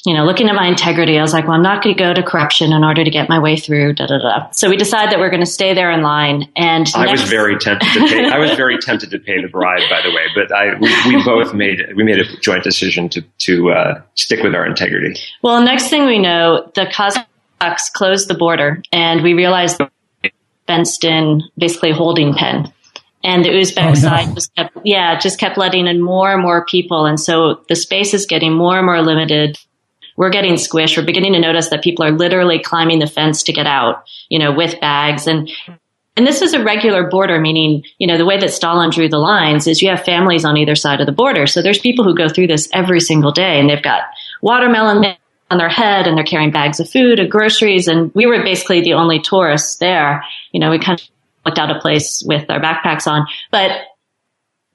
you 0.05 0.15
know, 0.15 0.25
looking 0.25 0.49
at 0.49 0.55
my 0.55 0.67
integrity, 0.67 1.17
I 1.19 1.21
was 1.21 1.33
like, 1.33 1.45
well, 1.45 1.53
I'm 1.53 1.61
not 1.61 1.83
going 1.83 1.95
to 1.95 2.03
go 2.03 2.13
to 2.13 2.23
corruption 2.23 2.73
in 2.73 2.83
order 2.83 3.03
to 3.03 3.09
get 3.09 3.29
my 3.29 3.39
way 3.39 3.55
through. 3.55 3.93
Da 3.93 4.07
da 4.07 4.17
da. 4.17 4.49
So 4.51 4.69
we 4.69 4.75
decided 4.75 5.11
that 5.11 5.19
we're 5.19 5.29
going 5.29 5.41
to 5.41 5.45
stay 5.45 5.73
there 5.73 5.91
in 5.91 6.01
line. 6.01 6.49
And 6.55 6.87
I 6.95 7.05
next- 7.05 7.21
was 7.21 7.29
very 7.29 7.57
tempted 7.57 7.87
to 7.93 8.07
pay. 8.07 8.25
I 8.25 8.39
was 8.39 8.51
very 8.51 8.79
tempted 8.79 9.11
to 9.11 9.19
pay 9.19 9.41
the 9.41 9.47
bribe, 9.47 9.83
by 9.89 10.01
the 10.01 10.09
way. 10.09 10.25
But 10.33 10.51
I, 10.51 10.73
we, 10.79 11.15
we 11.15 11.23
both 11.23 11.53
made 11.53 11.81
we 11.95 12.03
made 12.03 12.19
a 12.19 12.37
joint 12.39 12.63
decision 12.63 13.09
to 13.09 13.21
to 13.21 13.71
uh, 13.71 14.01
stick 14.15 14.41
with 14.41 14.55
our 14.55 14.65
integrity. 14.65 15.19
Well, 15.43 15.61
next 15.61 15.89
thing 15.89 16.05
we 16.05 16.17
know, 16.17 16.71
the 16.73 16.85
Kazakhs 16.85 17.91
closed 17.93 18.27
the 18.27 18.35
border, 18.35 18.81
and 18.91 19.21
we 19.21 19.33
realized 19.33 19.79
fenced 20.67 21.03
in, 21.03 21.43
basically 21.57 21.91
holding 21.91 22.33
pen 22.33 22.71
and 23.23 23.45
the 23.45 23.49
Uzbek 23.49 23.83
oh, 23.83 23.89
no. 23.89 23.93
side 23.95 24.33
just 24.33 24.55
kept, 24.55 24.77
yeah, 24.83 25.19
just 25.19 25.39
kept 25.39 25.57
letting 25.57 25.87
in 25.87 26.01
more 26.01 26.31
and 26.31 26.41
more 26.41 26.65
people. 26.65 27.05
And 27.05 27.19
so 27.19 27.63
the 27.69 27.75
space 27.75 28.13
is 28.13 28.25
getting 28.25 28.53
more 28.53 28.77
and 28.77 28.85
more 28.85 29.01
limited 29.01 29.59
we're 30.17 30.29
getting 30.29 30.53
squished. 30.53 30.97
We're 30.97 31.05
beginning 31.05 31.33
to 31.33 31.39
notice 31.39 31.69
that 31.69 31.83
people 31.83 32.05
are 32.05 32.11
literally 32.11 32.59
climbing 32.59 32.99
the 32.99 33.07
fence 33.07 33.43
to 33.43 33.53
get 33.53 33.67
out, 33.67 34.03
you 34.29 34.39
know, 34.39 34.51
with 34.51 34.79
bags. 34.79 35.27
And, 35.27 35.49
and 36.17 36.27
this 36.27 36.41
is 36.41 36.53
a 36.53 36.63
regular 36.63 37.07
border, 37.09 37.39
meaning, 37.39 37.83
you 37.97 38.07
know, 38.07 38.17
the 38.17 38.25
way 38.25 38.37
that 38.37 38.51
Stalin 38.51 38.89
drew 38.89 39.09
the 39.09 39.17
lines 39.17 39.67
is 39.67 39.81
you 39.81 39.89
have 39.89 40.03
families 40.03 40.45
on 40.45 40.57
either 40.57 40.75
side 40.75 40.99
of 40.99 41.05
the 41.05 41.11
border. 41.11 41.47
So 41.47 41.61
there's 41.61 41.79
people 41.79 42.03
who 42.03 42.15
go 42.15 42.29
through 42.29 42.47
this 42.47 42.69
every 42.73 42.99
single 42.99 43.31
day 43.31 43.59
and 43.59 43.69
they've 43.69 43.81
got 43.81 44.03
watermelon 44.41 45.15
on 45.49 45.57
their 45.57 45.69
head 45.69 46.07
and 46.07 46.17
they're 46.17 46.25
carrying 46.25 46.51
bags 46.51 46.79
of 46.79 46.89
food 46.89 47.19
and 47.19 47.29
groceries. 47.29 47.87
And 47.87 48.13
we 48.13 48.25
were 48.25 48.41
basically 48.43 48.81
the 48.81 48.93
only 48.93 49.21
tourists 49.21 49.77
there. 49.77 50.23
You 50.51 50.59
know, 50.59 50.71
we 50.71 50.79
kind 50.79 50.99
of 50.99 51.07
looked 51.45 51.59
out 51.59 51.75
a 51.75 51.79
place 51.79 52.23
with 52.25 52.49
our 52.49 52.59
backpacks 52.59 53.07
on, 53.07 53.25
but 53.51 53.71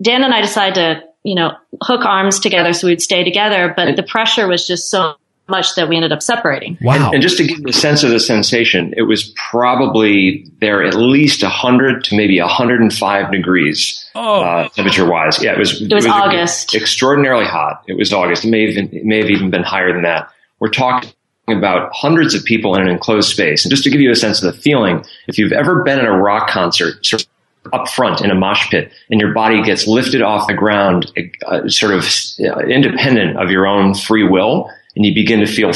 Dan 0.03 0.25
and 0.25 0.35
I 0.35 0.43
decided 0.43 0.75
to, 0.75 1.03
you 1.23 1.35
know, 1.35 1.53
hook 1.83 2.05
arms 2.05 2.41
together 2.41 2.73
so 2.73 2.87
we'd 2.87 3.01
stay 3.01 3.25
together. 3.25 3.73
But 3.75 3.97
the 3.97 4.03
pressure 4.03 4.47
was 4.47 4.67
just 4.67 4.91
so 4.91 5.15
much 5.49 5.75
that 5.77 5.89
we 5.89 5.97
ended 5.97 6.13
up 6.13 6.23
separating. 6.23 6.77
Wow. 6.81 7.07
And, 7.07 7.15
and, 7.15 7.23
just 7.23 7.37
to 7.39 7.47
give 7.47 7.59
you 7.59 7.67
a 7.69 7.73
sense 7.73 8.03
of 8.03 8.11
the 8.11 8.19
sensation, 8.19 8.93
it 8.97 9.03
was 9.03 9.33
probably 9.51 10.45
there 10.61 10.83
at 10.83 10.95
least 10.95 11.43
100 11.43 12.05
to 12.05 12.17
maybe 12.17 12.41
105 12.41 13.31
degrees 13.31 14.11
oh. 14.15 14.41
uh, 14.43 14.69
temperature 14.71 15.09
wise. 15.09 15.43
Yeah, 15.43 15.53
it 15.53 15.59
was, 15.59 15.81
it 15.81 15.93
was, 15.93 15.93
it 15.93 15.95
was 15.95 16.07
August. 16.07 16.75
Extraordinarily 16.75 17.47
hot. 17.47 17.85
It 17.87 17.97
was 17.97 18.13
August. 18.13 18.45
It 18.45 18.51
may, 18.51 18.65
even, 18.65 18.89
it 18.93 19.05
may 19.05 19.19
have 19.19 19.31
even 19.31 19.51
been 19.51 19.63
higher 19.63 19.93
than 19.93 20.03
that. 20.03 20.29
We're 20.59 20.71
talking 20.71 21.13
about 21.49 21.91
hundreds 21.93 22.35
of 22.35 22.45
people 22.45 22.75
in 22.75 22.83
an 22.83 22.89
enclosed 22.89 23.31
space. 23.31 23.65
And 23.65 23.71
just 23.71 23.85
to 23.85 23.91
give 23.91 24.01
you 24.01 24.11
a 24.11 24.17
sense 24.17 24.43
of 24.43 24.53
the 24.53 24.61
feeling, 24.61 25.05
if 25.29 25.39
you've 25.39 25.53
ever 25.53 25.83
been 25.85 25.99
at 25.99 26.07
a 26.07 26.13
rock 26.13 26.49
concert, 26.49 27.05
sort 27.07 27.23
of 27.23 27.29
up 27.73 27.89
front 27.89 28.21
in 28.21 28.31
a 28.31 28.35
mosh 28.35 28.71
pit 28.71 28.93
and 29.11 29.21
your 29.21 29.35
body 29.35 29.63
gets 29.63 29.87
lifted 29.87 30.23
off 30.23 30.47
the 30.47 30.55
ground, 30.55 31.13
uh, 31.47 31.69
sort 31.69 31.93
of 31.95 32.05
uh, 32.41 32.61
independent 32.61 33.37
of 33.39 33.51
your 33.51 33.67
own 33.67 33.95
free 33.95 34.23
will, 34.23 34.71
and 34.97 35.05
you 35.05 35.15
begin 35.15 35.41
to 35.41 35.47
feel 35.47 35.73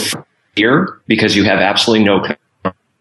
fear 0.56 1.00
because 1.06 1.36
you 1.36 1.44
have 1.44 1.60
absolutely 1.60 2.04
no 2.04 2.24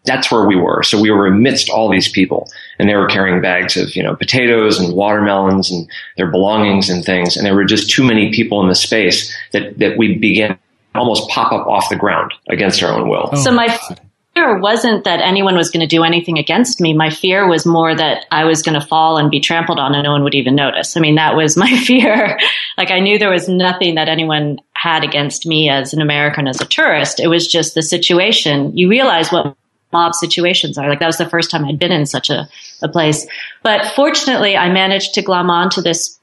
that's 0.04 0.32
where 0.32 0.46
we 0.46 0.56
were. 0.56 0.82
So 0.82 1.00
we 1.00 1.10
were 1.10 1.26
amidst 1.26 1.68
all 1.68 1.90
these 1.90 2.10
people 2.10 2.50
and 2.78 2.88
they 2.88 2.94
were 2.94 3.06
carrying 3.06 3.42
bags 3.42 3.76
of, 3.76 3.94
you 3.94 4.02
know, 4.02 4.16
potatoes 4.16 4.80
and 4.80 4.94
watermelons 4.94 5.70
and 5.70 5.88
their 6.16 6.30
belongings 6.30 6.88
and 6.88 7.04
things. 7.04 7.36
And 7.36 7.44
there 7.44 7.54
were 7.54 7.64
just 7.64 7.90
too 7.90 8.02
many 8.02 8.32
people 8.32 8.62
in 8.62 8.68
the 8.68 8.74
space 8.74 9.36
that, 9.52 9.78
that 9.78 9.98
we 9.98 10.16
began 10.16 10.58
almost 10.94 11.28
pop 11.28 11.52
up 11.52 11.66
off 11.66 11.88
the 11.90 11.96
ground 11.96 12.32
against 12.48 12.82
our 12.82 12.92
own 12.92 13.08
will. 13.08 13.36
So 13.36 13.52
my 13.52 13.78
oh. 13.90 13.94
Fear 14.34 14.58
wasn't 14.58 15.04
that 15.04 15.20
anyone 15.20 15.56
was 15.56 15.70
going 15.70 15.80
to 15.80 15.86
do 15.86 16.02
anything 16.02 16.38
against 16.38 16.80
me. 16.80 16.94
My 16.94 17.10
fear 17.10 17.48
was 17.48 17.66
more 17.66 17.94
that 17.94 18.26
I 18.30 18.44
was 18.44 18.62
going 18.62 18.78
to 18.78 18.86
fall 18.86 19.18
and 19.18 19.30
be 19.30 19.40
trampled 19.40 19.78
on 19.78 19.94
and 19.94 20.04
no 20.04 20.12
one 20.12 20.24
would 20.24 20.34
even 20.34 20.54
notice. 20.54 20.96
I 20.96 21.00
mean, 21.00 21.16
that 21.16 21.36
was 21.36 21.56
my 21.56 21.76
fear. 21.84 22.38
like 22.76 22.90
I 22.90 23.00
knew 23.00 23.18
there 23.18 23.30
was 23.30 23.48
nothing 23.48 23.96
that 23.96 24.08
anyone 24.08 24.60
had 24.72 25.04
against 25.04 25.46
me 25.46 25.68
as 25.68 25.92
an 25.92 26.00
American, 26.00 26.48
as 26.48 26.60
a 26.60 26.64
tourist. 26.66 27.20
It 27.20 27.28
was 27.28 27.46
just 27.46 27.74
the 27.74 27.82
situation. 27.82 28.76
You 28.76 28.88
realize 28.88 29.30
what 29.30 29.56
mob 29.92 30.14
situations 30.14 30.78
are. 30.78 30.88
Like 30.88 31.00
that 31.00 31.06
was 31.06 31.18
the 31.18 31.28
first 31.28 31.50
time 31.50 31.64
I'd 31.64 31.78
been 31.78 31.92
in 31.92 32.06
such 32.06 32.30
a, 32.30 32.48
a 32.82 32.88
place. 32.88 33.26
But 33.62 33.86
fortunately, 33.94 34.56
I 34.56 34.72
managed 34.72 35.14
to 35.14 35.22
glom 35.22 35.50
on 35.50 35.70
to 35.70 35.82
this 35.82 36.19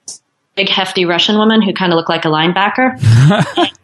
big 0.57 0.67
hefty 0.67 1.05
Russian 1.05 1.37
woman 1.37 1.61
who 1.61 1.71
kind 1.71 1.93
of 1.93 1.97
looked 1.97 2.09
like 2.09 2.25
a 2.25 2.29
linebacker. 2.29 2.99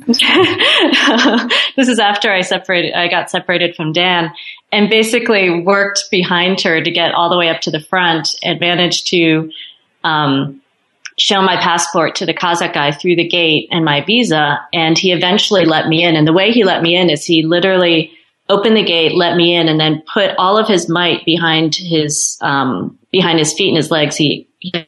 this 1.76 1.88
is 1.88 2.00
after 2.00 2.32
I 2.32 2.42
separated, 2.42 2.94
I 2.94 3.08
got 3.08 3.30
separated 3.30 3.76
from 3.76 3.94
Dan 3.94 4.34
and 4.72 4.90
basically 4.90 5.62
worked 5.62 6.06
behind 6.12 6.60
her 6.62 6.82
to 6.82 6.92
get 6.92 7.14
all 7.14 7.30
the 7.30 7.38
way 7.38 7.48
up 7.48 7.62
to 7.62 7.72
the 7.72 7.80
front 7.80 8.36
and 8.44 8.60
managed 8.60 9.08
to, 9.08 9.52
um, 10.04 10.60
show 11.20 11.44
my 11.44 11.58
passport 11.58 12.16
to 12.16 12.26
the 12.26 12.34
Kazakh 12.34 12.74
guy 12.74 12.92
through 12.92 13.16
the 13.16 13.28
gate 13.28 13.68
and 13.72 13.86
my 13.86 14.04
visa. 14.04 14.60
And 14.74 14.98
he 14.98 15.12
eventually 15.12 15.64
let 15.64 15.88
me 15.88 16.04
in. 16.04 16.16
And 16.16 16.28
the 16.28 16.34
way 16.34 16.52
he 16.52 16.64
let 16.64 16.82
me 16.82 16.96
in 16.96 17.12
is 17.12 17.24
he 17.24 17.44
literally 17.44 18.12
opened 18.50 18.76
the 18.76 18.84
gate, 18.84 19.14
let 19.14 19.38
me 19.38 19.56
in, 19.56 19.68
and 19.68 19.80
then 19.80 20.02
put 20.12 20.32
all 20.40 20.58
of 20.58 20.68
his 20.68 20.90
might 20.90 21.24
behind 21.24 21.76
his, 21.76 22.40
um, 22.42 22.98
behind 23.12 23.38
his 23.38 23.54
feet 23.54 23.70
and 23.70 23.78
his 23.78 23.92
legs. 23.92 24.16
He, 24.16 24.48
he 24.60 24.88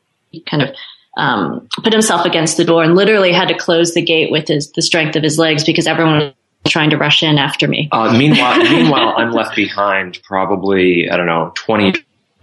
kind 0.49 0.63
of 0.63 0.75
um, 1.17 1.67
put 1.83 1.93
himself 1.93 2.25
against 2.25 2.57
the 2.57 2.65
door 2.65 2.83
and 2.83 2.95
literally 2.95 3.31
had 3.31 3.47
to 3.47 3.57
close 3.57 3.93
the 3.93 4.01
gate 4.01 4.31
with 4.31 4.47
his, 4.47 4.71
the 4.71 4.81
strength 4.81 5.15
of 5.15 5.23
his 5.23 5.37
legs 5.37 5.63
because 5.63 5.87
everyone 5.87 6.17
was 6.17 6.33
trying 6.67 6.89
to 6.89 6.97
rush 6.97 7.23
in 7.23 7.37
after 7.37 7.67
me. 7.67 7.89
Uh, 7.91 8.15
meanwhile, 8.17 8.57
meanwhile, 8.63 9.13
I'm 9.17 9.31
left 9.31 9.55
behind 9.55 10.19
probably, 10.23 11.09
I 11.09 11.17
don't 11.17 11.27
know, 11.27 11.51
20 11.55 11.93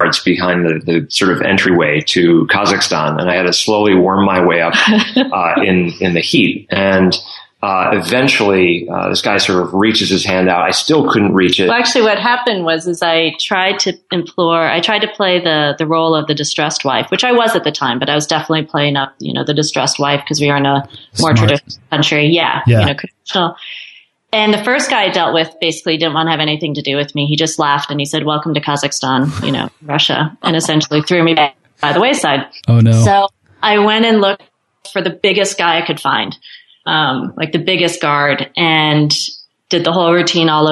yards 0.00 0.20
behind 0.20 0.64
the, 0.64 0.80
the 0.84 1.10
sort 1.10 1.32
of 1.32 1.42
entryway 1.42 2.00
to 2.08 2.46
Kazakhstan. 2.50 3.20
And 3.20 3.30
I 3.30 3.36
had 3.36 3.44
to 3.44 3.52
slowly 3.52 3.94
worm 3.94 4.24
my 4.24 4.44
way 4.44 4.60
up, 4.60 4.74
uh, 5.16 5.54
in, 5.62 5.92
in 6.00 6.14
the 6.14 6.20
heat. 6.20 6.66
And, 6.70 7.16
uh, 7.62 7.90
eventually, 7.92 8.88
uh, 8.88 9.08
this 9.08 9.22
guy 9.22 9.38
sort 9.38 9.62
of 9.62 9.72
reaches 9.72 10.10
his 10.10 10.24
hand 10.24 10.48
out. 10.48 10.62
I 10.62 10.72
still 10.72 11.08
couldn't 11.08 11.32
reach 11.32 11.60
it. 11.60 11.68
Well, 11.68 11.78
actually, 11.78 12.02
what 12.02 12.18
happened 12.18 12.64
was, 12.64 12.88
is 12.88 13.02
I 13.02 13.34
tried 13.38 13.78
to 13.80 13.96
implore. 14.10 14.68
I 14.68 14.80
tried 14.80 14.98
to 15.00 15.08
play 15.08 15.38
the 15.38 15.76
the 15.78 15.86
role 15.86 16.16
of 16.16 16.26
the 16.26 16.34
distressed 16.34 16.84
wife, 16.84 17.08
which 17.12 17.22
I 17.22 17.30
was 17.30 17.54
at 17.54 17.62
the 17.62 17.70
time, 17.70 18.00
but 18.00 18.10
I 18.10 18.16
was 18.16 18.26
definitely 18.26 18.64
playing 18.66 18.96
up, 18.96 19.14
you 19.20 19.32
know, 19.32 19.44
the 19.44 19.54
distressed 19.54 20.00
wife 20.00 20.22
because 20.24 20.40
we 20.40 20.50
are 20.50 20.56
in 20.56 20.66
a 20.66 20.80
more 21.20 21.34
Smart. 21.34 21.36
traditional 21.36 21.82
country. 21.90 22.26
Yeah, 22.26 22.62
yeah, 22.66 22.80
you 22.80 22.86
know, 22.86 22.94
traditional. 22.94 23.56
And 24.32 24.52
the 24.52 24.64
first 24.64 24.90
guy 24.90 25.04
I 25.04 25.10
dealt 25.10 25.32
with 25.32 25.54
basically 25.60 25.96
didn't 25.98 26.14
want 26.14 26.26
to 26.26 26.30
have 26.32 26.40
anything 26.40 26.74
to 26.74 26.82
do 26.82 26.96
with 26.96 27.14
me. 27.14 27.26
He 27.26 27.36
just 27.36 27.60
laughed 27.60 27.92
and 27.92 28.00
he 28.00 28.06
said, 28.06 28.24
"Welcome 28.24 28.54
to 28.54 28.60
Kazakhstan," 28.60 29.46
you 29.46 29.52
know, 29.52 29.68
Russia, 29.82 30.36
and 30.42 30.56
essentially 30.56 31.00
threw 31.02 31.22
me 31.22 31.34
by 31.34 31.92
the 31.92 32.00
wayside. 32.00 32.44
Oh 32.66 32.80
no! 32.80 33.04
So 33.04 33.28
I 33.62 33.78
went 33.78 34.04
and 34.04 34.20
looked 34.20 34.42
for 34.92 35.00
the 35.00 35.10
biggest 35.10 35.58
guy 35.58 35.78
I 35.78 35.86
could 35.86 36.00
find 36.00 36.36
um, 36.86 37.34
like 37.36 37.52
the 37.52 37.58
biggest 37.58 38.00
guard 38.00 38.50
and 38.56 39.12
did 39.68 39.84
the 39.84 39.92
whole 39.92 40.12
routine 40.12 40.48
all 40.48 40.68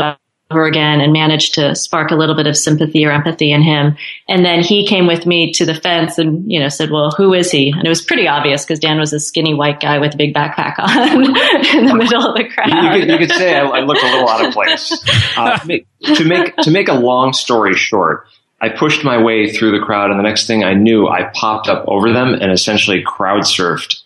over 0.51 0.67
again 0.67 1.01
and 1.01 1.13
managed 1.13 1.55
to 1.55 1.75
spark 1.75 2.11
a 2.11 2.17
little 2.17 2.35
bit 2.35 2.47
of 2.47 2.57
sympathy 2.57 3.07
or 3.07 3.13
empathy 3.13 3.53
in 3.53 3.63
him. 3.63 3.97
And 4.29 4.45
then 4.45 4.63
he 4.63 4.87
came 4.87 5.07
with 5.07 5.25
me 5.25 5.53
to 5.53 5.65
the 5.65 5.75
fence 5.75 6.19
and, 6.19 6.51
you 6.51 6.59
know, 6.59 6.69
said, 6.69 6.91
well, 6.91 7.13
who 7.17 7.33
is 7.33 7.51
he? 7.51 7.71
And 7.71 7.85
it 7.85 7.89
was 7.89 8.03
pretty 8.03 8.27
obvious 8.27 8.65
because 8.65 8.81
Dan 8.81 8.99
was 8.99 9.13
a 9.13 9.21
skinny 9.21 9.55
white 9.55 9.81
guy 9.81 9.99
with 9.99 10.15
a 10.15 10.17
big 10.17 10.35
backpack 10.35 10.75
on 10.79 11.25
in 11.77 11.87
the 11.87 11.95
middle 11.95 12.27
of 12.27 12.37
the 12.37 12.49
crowd. 12.53 12.69
You 12.69 13.01
could, 13.01 13.09
you 13.11 13.19
could 13.19 13.37
say 13.37 13.57
I, 13.57 13.65
I, 13.65 13.81
looked 13.81 14.03
a 14.03 14.07
little 14.07 14.29
out 14.29 14.45
of 14.45 14.53
place. 14.53 14.93
Uh, 15.37 15.57
to, 15.61 15.67
make, 15.67 15.87
to 16.03 16.25
make, 16.25 16.57
to 16.57 16.71
make 16.71 16.89
a 16.89 16.95
long 16.95 17.33
story 17.33 17.75
short, 17.75 18.27
I 18.61 18.69
pushed 18.69 19.05
my 19.05 19.23
way 19.23 19.51
through 19.51 19.79
the 19.79 19.85
crowd 19.85 20.11
and 20.11 20.19
the 20.19 20.25
next 20.25 20.47
thing 20.47 20.65
I 20.65 20.75
knew, 20.75 21.07
I 21.07 21.31
popped 21.33 21.69
up 21.69 21.85
over 21.87 22.13
them 22.13 22.35
and 22.35 22.53
essentially 22.53 23.03
crowd 23.03 23.43
surfed 23.43 24.03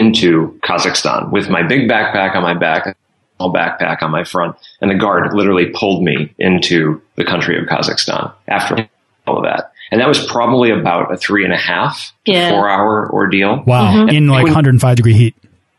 into 0.00 0.58
Kazakhstan 0.64 1.30
with 1.30 1.48
my 1.48 1.62
big 1.62 1.88
backpack 1.88 2.34
on 2.34 2.42
my 2.42 2.54
back, 2.54 2.96
small 3.36 3.52
backpack 3.52 4.02
on 4.02 4.10
my 4.10 4.24
front, 4.24 4.56
and 4.80 4.90
the 4.90 4.94
guard 4.94 5.32
literally 5.34 5.66
pulled 5.74 6.02
me 6.02 6.34
into 6.38 7.00
the 7.16 7.24
country 7.24 7.58
of 7.58 7.66
Kazakhstan 7.66 8.32
after 8.48 8.88
all 9.26 9.38
of 9.38 9.44
that. 9.44 9.72
And 9.92 10.00
that 10.00 10.08
was 10.08 10.24
probably 10.26 10.70
about 10.70 11.12
a 11.12 11.16
three 11.16 11.44
and 11.44 11.52
a 11.52 11.58
half, 11.58 12.12
yeah. 12.24 12.50
four 12.50 12.68
hour 12.68 13.10
ordeal. 13.12 13.62
Wow. 13.66 13.92
Mm-hmm. 13.92 14.08
In 14.08 14.28
like 14.28 14.44
105 14.44 14.96
degree 14.96 15.14
heat. 15.14 15.34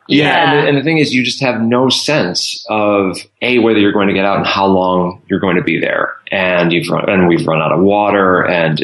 Yeah. 0.08 0.26
yeah. 0.26 0.44
And, 0.44 0.52
the, 0.52 0.68
and, 0.68 0.78
the, 0.78 0.84
thing 0.84 0.98
is, 0.98 1.14
you 1.14 1.24
just 1.24 1.42
have 1.42 1.62
no 1.62 1.90
sense 1.90 2.66
of 2.70 3.18
A, 3.42 3.60
whether 3.60 3.80
you're 3.80 3.94
going 3.94 4.10
to 4.10 4.14
get 4.14 4.26
out 4.26 4.38
and 4.38 4.46
how 4.46 4.66
long 4.66 5.22
you're 5.28 5.40
going 5.40 5.56
to 5.56 5.64
be 5.64 5.80
there. 5.80 6.14
And 6.30 6.74
you've 6.74 6.90
run, 6.90 7.10
and 7.10 7.28
we've 7.28 7.48
run 7.48 7.62
out 7.62 7.72
of 7.72 7.80
water 7.80 8.46
and 8.46 8.82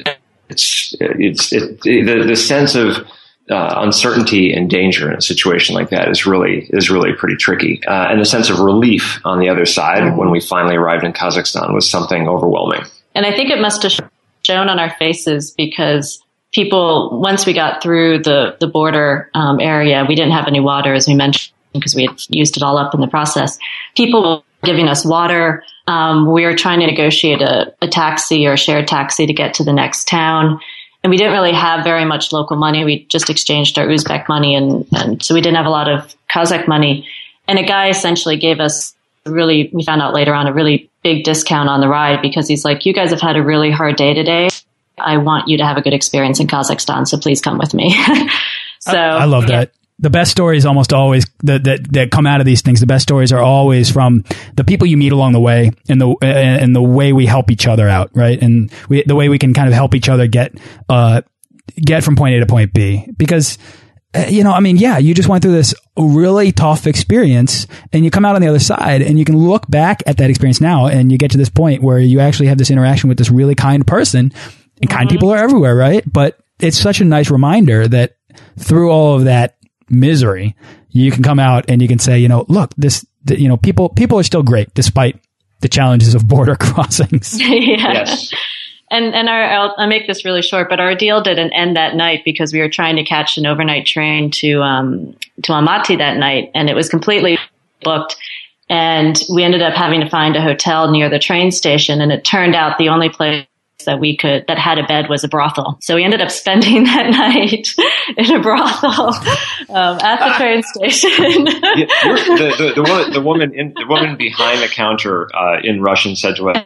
it's, 0.50 0.96
it's, 1.02 1.52
it, 1.52 1.82
the, 1.82 2.24
the 2.26 2.36
sense 2.36 2.76
of, 2.76 3.06
uh, 3.50 3.76
uncertainty 3.78 4.52
and 4.52 4.70
danger 4.70 5.10
in 5.10 5.18
a 5.18 5.22
situation 5.22 5.74
like 5.74 5.90
that 5.90 6.10
is 6.10 6.26
really 6.26 6.68
is 6.72 6.90
really 6.90 7.14
pretty 7.14 7.36
tricky. 7.36 7.82
Uh, 7.88 8.08
and 8.10 8.20
the 8.20 8.26
sense 8.26 8.50
of 8.50 8.60
relief 8.60 9.20
on 9.24 9.40
the 9.40 9.50
other 9.50 9.66
side 9.66 10.00
mm-hmm. 10.00 10.18
when 10.18 10.32
we 10.32 10.40
finally 10.40 10.76
arrived 10.76 11.04
in 11.04 11.14
Kazakhstan 11.14 11.74
was 11.74 11.90
something 11.90 12.28
overwhelming. 12.28 12.82
And 13.16 13.26
I 13.26 13.36
think 13.36 13.50
it 13.50 13.60
must 13.60 13.84
have 13.84 14.10
shown 14.44 14.70
on 14.70 14.80
our 14.80 14.94
faces 14.98 15.52
because 15.52 16.22
people 16.54 17.20
once 17.22 17.46
we 17.46 17.54
got 17.54 17.82
through 17.82 18.20
the 18.20 18.58
the 18.60 18.68
border 18.68 19.30
um, 19.34 19.60
area, 19.60 20.06
we 20.08 20.16
didn't 20.16 20.34
have 20.34 20.48
any 20.48 20.60
water 20.60 20.94
as 20.94 21.08
we 21.08 21.16
mentioned 21.16 21.54
because 21.74 21.96
we 21.96 22.04
had 22.04 22.20
used 22.30 22.58
it 22.58 22.64
all 22.64 22.78
up 22.78 22.94
in 22.94 23.02
the 23.02 23.08
process. 23.08 23.58
People 23.96 24.24
were 24.24 24.68
giving 24.68 24.88
us 24.88 25.06
water. 25.06 25.64
Um, 25.88 26.32
we 26.32 26.44
were 26.44 26.56
trying 26.56 26.80
to 26.82 26.88
negotiate 26.88 27.42
a, 27.42 27.74
a 27.82 27.88
taxi 27.88 28.46
or 28.46 28.54
a 28.54 28.58
shared 28.58 28.88
taxi 28.88 29.26
to 29.26 29.34
get 29.34 29.54
to 29.56 29.64
the 29.64 29.74
next 29.74 30.08
town 30.08 30.60
and 31.08 31.12
we 31.12 31.16
didn't 31.16 31.32
really 31.32 31.54
have 31.54 31.86
very 31.86 32.04
much 32.04 32.34
local 32.34 32.58
money. 32.58 32.84
We 32.84 33.06
just 33.06 33.30
exchanged 33.30 33.80
our 33.80 33.88
Uzbek 33.88 34.28
money, 34.28 34.56
and, 34.56 34.86
and 34.92 35.24
so 35.24 35.34
we 35.34 35.40
didn't 35.40 35.56
have 35.56 35.66
a 35.66 35.70
lot 35.70 35.90
of 35.90 36.14
Kazakh 36.30 36.68
money. 36.68 37.08
And 37.48 37.58
a 37.58 37.64
guy 37.64 37.88
essentially 37.88 38.36
gave 38.36 38.60
us 38.60 38.94
really, 39.26 39.70
we 39.72 39.86
found 39.86 40.02
out 40.02 40.14
later 40.14 40.34
on, 40.34 40.48
a 40.48 40.54
really 40.54 40.90
big 41.04 41.24
discount 41.24 41.70
on 41.70 41.80
the 41.80 41.88
ride 41.88 42.22
because 42.22 42.46
he's 42.50 42.66
like, 42.66 42.86
you 42.86 42.94
guys 42.94 43.12
have 43.12 43.22
had 43.22 43.38
a 43.38 43.42
really 43.42 43.72
hard 43.72 43.96
day 43.96 44.14
today. 44.14 44.50
I 44.98 45.16
want 45.16 45.48
you 45.48 45.60
to 45.60 45.66
have 45.66 45.78
a 45.78 45.82
good 45.82 45.94
experience 45.94 46.42
in 46.42 46.48
Kazakhstan, 46.48 47.08
so 47.08 47.18
please 47.18 47.40
come 47.40 47.58
with 47.58 47.74
me. 47.74 47.92
so 48.82 48.98
I, 48.98 49.20
I 49.20 49.26
love 49.26 49.48
that 49.48 49.72
the 50.00 50.10
best 50.10 50.32
stories 50.32 50.66
almost 50.66 50.94
always 50.94 51.26
that, 51.44 51.64
that 51.64 51.92
that 51.94 52.12
come 52.12 52.28
out 52.28 52.40
of 52.40 52.46
these 52.46 52.62
things. 52.62 52.80
The 52.80 52.86
best 52.86 53.04
stories 53.04 53.32
are 53.32 53.42
always 53.42 53.90
from 53.90 54.24
the 54.56 54.64
people 54.64 54.88
you 54.88 54.98
meet 54.98 55.12
along 55.12 55.34
the 55.34 55.40
way, 55.40 55.72
and 55.90 56.00
the 56.00 56.16
and 56.22 56.76
the 56.76 56.82
way 56.82 57.14
we 57.14 57.26
help 57.26 57.50
each 57.50 57.68
other 57.68 57.90
out, 57.90 58.12
right? 58.14 58.42
And 58.42 58.72
we, 58.90 59.04
the 59.04 59.16
way 59.16 59.30
we 59.30 59.40
can 59.40 59.54
kind 59.54 59.68
of 59.68 59.74
help 59.74 59.96
each 59.96 60.10
other 60.10 60.28
get 60.28 60.54
uh 60.88 61.22
get 61.76 62.04
from 62.04 62.16
point 62.16 62.36
A 62.36 62.40
to 62.40 62.46
point 62.46 62.74
B. 62.74 63.08
Because 63.18 63.58
uh, 64.14 64.26
you 64.30 64.44
know, 64.44 64.52
I 64.52 64.60
mean, 64.60 64.78
yeah, 64.78 65.00
you 65.00 65.14
just 65.14 65.28
went 65.28 65.42
through 65.42 65.54
this 65.54 65.74
really 65.98 66.52
tough 66.52 66.88
experience, 66.88 67.66
and 67.92 68.06
you 68.06 68.12
come 68.12 68.24
out 68.24 68.36
on 68.36 68.42
the 68.42 68.48
other 68.48 68.60
side, 68.60 69.02
and 69.02 69.18
you 69.18 69.26
can 69.26 69.38
look 69.38 69.68
back 69.68 70.04
at 70.06 70.18
that 70.18 70.30
experience 70.30 70.62
now, 70.62 70.86
and 70.86 71.12
you 71.12 71.18
get 71.18 71.32
to 71.32 71.38
this 71.38 71.50
point 71.50 71.82
where 71.82 72.00
you 72.00 72.20
actually 72.20 72.48
have 72.48 72.58
this 72.58 72.72
interaction 72.72 73.10
with 73.10 73.18
this 73.18 73.32
really 73.32 73.56
kind 73.56 73.86
person, 73.86 74.32
and 74.80 74.90
kind 74.90 75.04
mm 75.04 75.08
-hmm. 75.08 75.10
people 75.10 75.30
are 75.30 75.44
everywhere, 75.44 75.76
right? 75.76 76.04
But 76.12 76.38
it's 76.60 76.80
such 76.80 77.02
a 77.02 77.06
nice 77.06 77.32
reminder 77.32 77.88
that 77.88 78.12
through 78.58 78.92
all 78.92 79.16
of 79.16 79.26
that 79.26 79.57
misery, 79.90 80.56
you 80.90 81.12
can 81.12 81.24
come 81.24 81.40
out 81.40 81.66
and 81.70 81.82
you 81.82 81.88
can 81.88 82.00
say, 82.00 82.20
you 82.20 82.28
know, 82.28 82.46
look, 82.48 82.74
this 82.78 83.06
you 83.30 83.48
know, 83.48 83.58
people 83.58 83.90
people 83.90 84.20
are 84.20 84.24
still 84.24 84.44
great 84.44 84.74
despite 84.74 85.20
the 85.62 85.70
challenges 85.70 86.16
of 86.16 86.28
border 86.28 86.56
crossings. 86.56 87.40
yeah. 87.42 87.94
Yes. 87.94 88.34
And 88.90 89.14
and 89.14 89.28
our 89.28 89.44
I'll, 89.44 89.76
I'll, 89.78 89.88
make 89.88 90.08
this 90.08 90.24
really 90.24 90.42
short, 90.42 90.70
but 90.70 90.80
our 90.80 90.96
deal 90.96 91.22
didn't 91.22 91.52
end 91.52 91.76
that 91.76 91.96
night 91.96 92.22
because 92.24 92.54
we 92.54 92.60
were 92.60 92.70
trying 92.70 92.96
to 92.96 93.04
catch 93.04 93.38
an 93.38 93.46
overnight 93.46 93.86
train 93.86 94.32
to 94.32 94.62
um, 94.62 95.14
to 95.44 95.52
Almaty 95.52 95.98
that 95.98 96.18
night, 96.18 96.52
and 96.56 96.70
it 96.70 96.74
was 96.74 96.88
completely 96.88 97.38
booked. 97.84 98.16
And 98.70 99.22
we 99.34 99.44
ended 99.44 99.62
up 99.62 99.74
having 99.74 100.02
to 100.02 100.10
find 100.10 100.36
a 100.36 100.42
hotel 100.42 100.90
near 100.90 101.10
the 101.10 101.20
train 101.20 101.52
station, 101.52 102.00
and 102.00 102.14
it 102.14 102.24
turned 102.24 102.56
out 102.56 102.78
the 102.78 102.88
only 102.88 103.10
place 103.10 103.46
that 103.88 104.00
we 104.00 104.16
could 104.16 104.46
that 104.48 104.60
had 104.60 104.78
a 104.78 104.84
bed 104.86 105.10
was 105.10 105.24
a 105.24 105.28
brothel. 105.28 105.80
So 105.82 105.96
we 105.96 106.04
ended 106.04 106.22
up 106.22 106.30
spending 106.30 106.84
that 106.84 107.10
night 107.10 107.68
in 108.16 108.36
a 108.36 108.40
brothel 108.40 109.14
um, 109.76 109.98
at 110.00 110.20
the 110.20 110.34
train 110.38 110.62
station. 110.62 111.48
yeah, 111.48 111.86
the, 112.06 112.56
the, 112.58 112.74
the, 112.76 112.84
woman, 112.84 113.14
the 113.14 113.22
woman, 113.22 113.54
in, 113.56 113.74
the 113.74 113.88
woman 113.88 114.16
behind 114.16 114.62
the 114.62 114.68
counter 114.68 115.34
uh, 115.36 115.60
in 115.64 115.82
Russian 115.82 116.16
said 116.16 116.36
to 116.36 116.52
us, 116.52 116.66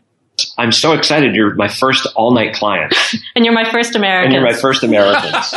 I'm 0.58 0.72
so 0.72 0.94
excited. 0.94 1.36
You're 1.36 1.56
my 1.56 1.68
first 1.68 2.08
all 2.16 2.34
night 2.34 2.54
client. 2.54 2.94
and 3.36 3.46
you're 3.46 3.54
my 3.54 3.72
first 3.72 3.96
American. 3.96 4.34
And 4.34 4.34
you're 4.34 4.52
my 4.52 4.60
first 4.60 4.84
Americans. 4.84 5.54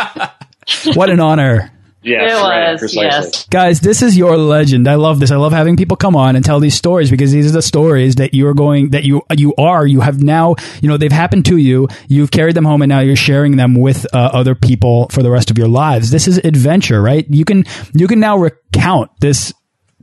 what 0.95 1.11
an 1.11 1.21
honor. 1.21 1.73
Yes, 2.05 2.33
it 2.33 2.43
right, 2.43 2.73
was. 2.73 2.81
Precisely. 2.81 3.05
Yes. 3.05 3.47
Guys, 3.47 3.81
this 3.81 4.03
is 4.03 4.17
your 4.17 4.37
legend. 4.37 4.87
I 4.87 4.97
love 4.97 5.21
this. 5.21 5.31
I 5.31 5.37
love 5.37 5.53
having 5.53 5.77
people 5.77 5.97
come 5.97 6.15
on 6.15 6.37
and 6.37 6.45
tell 6.45 6.61
these 6.61 6.75
stories 6.75 7.11
because 7.11 7.33
these 7.33 7.49
are 7.49 7.53
the 7.53 7.63
stories 7.63 8.17
that 8.17 8.35
you're 8.35 8.55
going, 8.55 8.91
that 8.91 9.05
you, 9.05 9.23
you 9.37 9.55
are, 9.57 9.87
you 9.87 10.01
have 10.01 10.23
now, 10.23 10.55
you 10.83 10.89
know, 10.89 10.97
they've 10.97 11.11
happened 11.11 11.47
to 11.47 11.57
you. 11.57 11.89
You've 12.09 12.31
carried 12.31 12.55
them 12.55 12.65
home 12.65 12.83
and 12.83 12.91
now 12.91 13.01
you're 13.01 13.17
sharing 13.17 13.57
them 13.57 13.75
with 13.75 14.07
uh, 14.15 14.19
other 14.33 14.55
people 14.55 15.09
for 15.09 15.23
the 15.23 15.31
rest 15.31 15.51
of 15.51 15.59
your 15.59 15.69
lives. 15.69 16.11
This 16.11 16.29
is 16.29 16.39
adventure, 16.39 17.01
right? 17.01 17.27
You 17.29 17.45
can, 17.45 17.65
you 17.95 18.07
can 18.07 18.21
now 18.21 18.37
recount 18.37 19.11
this 19.21 19.53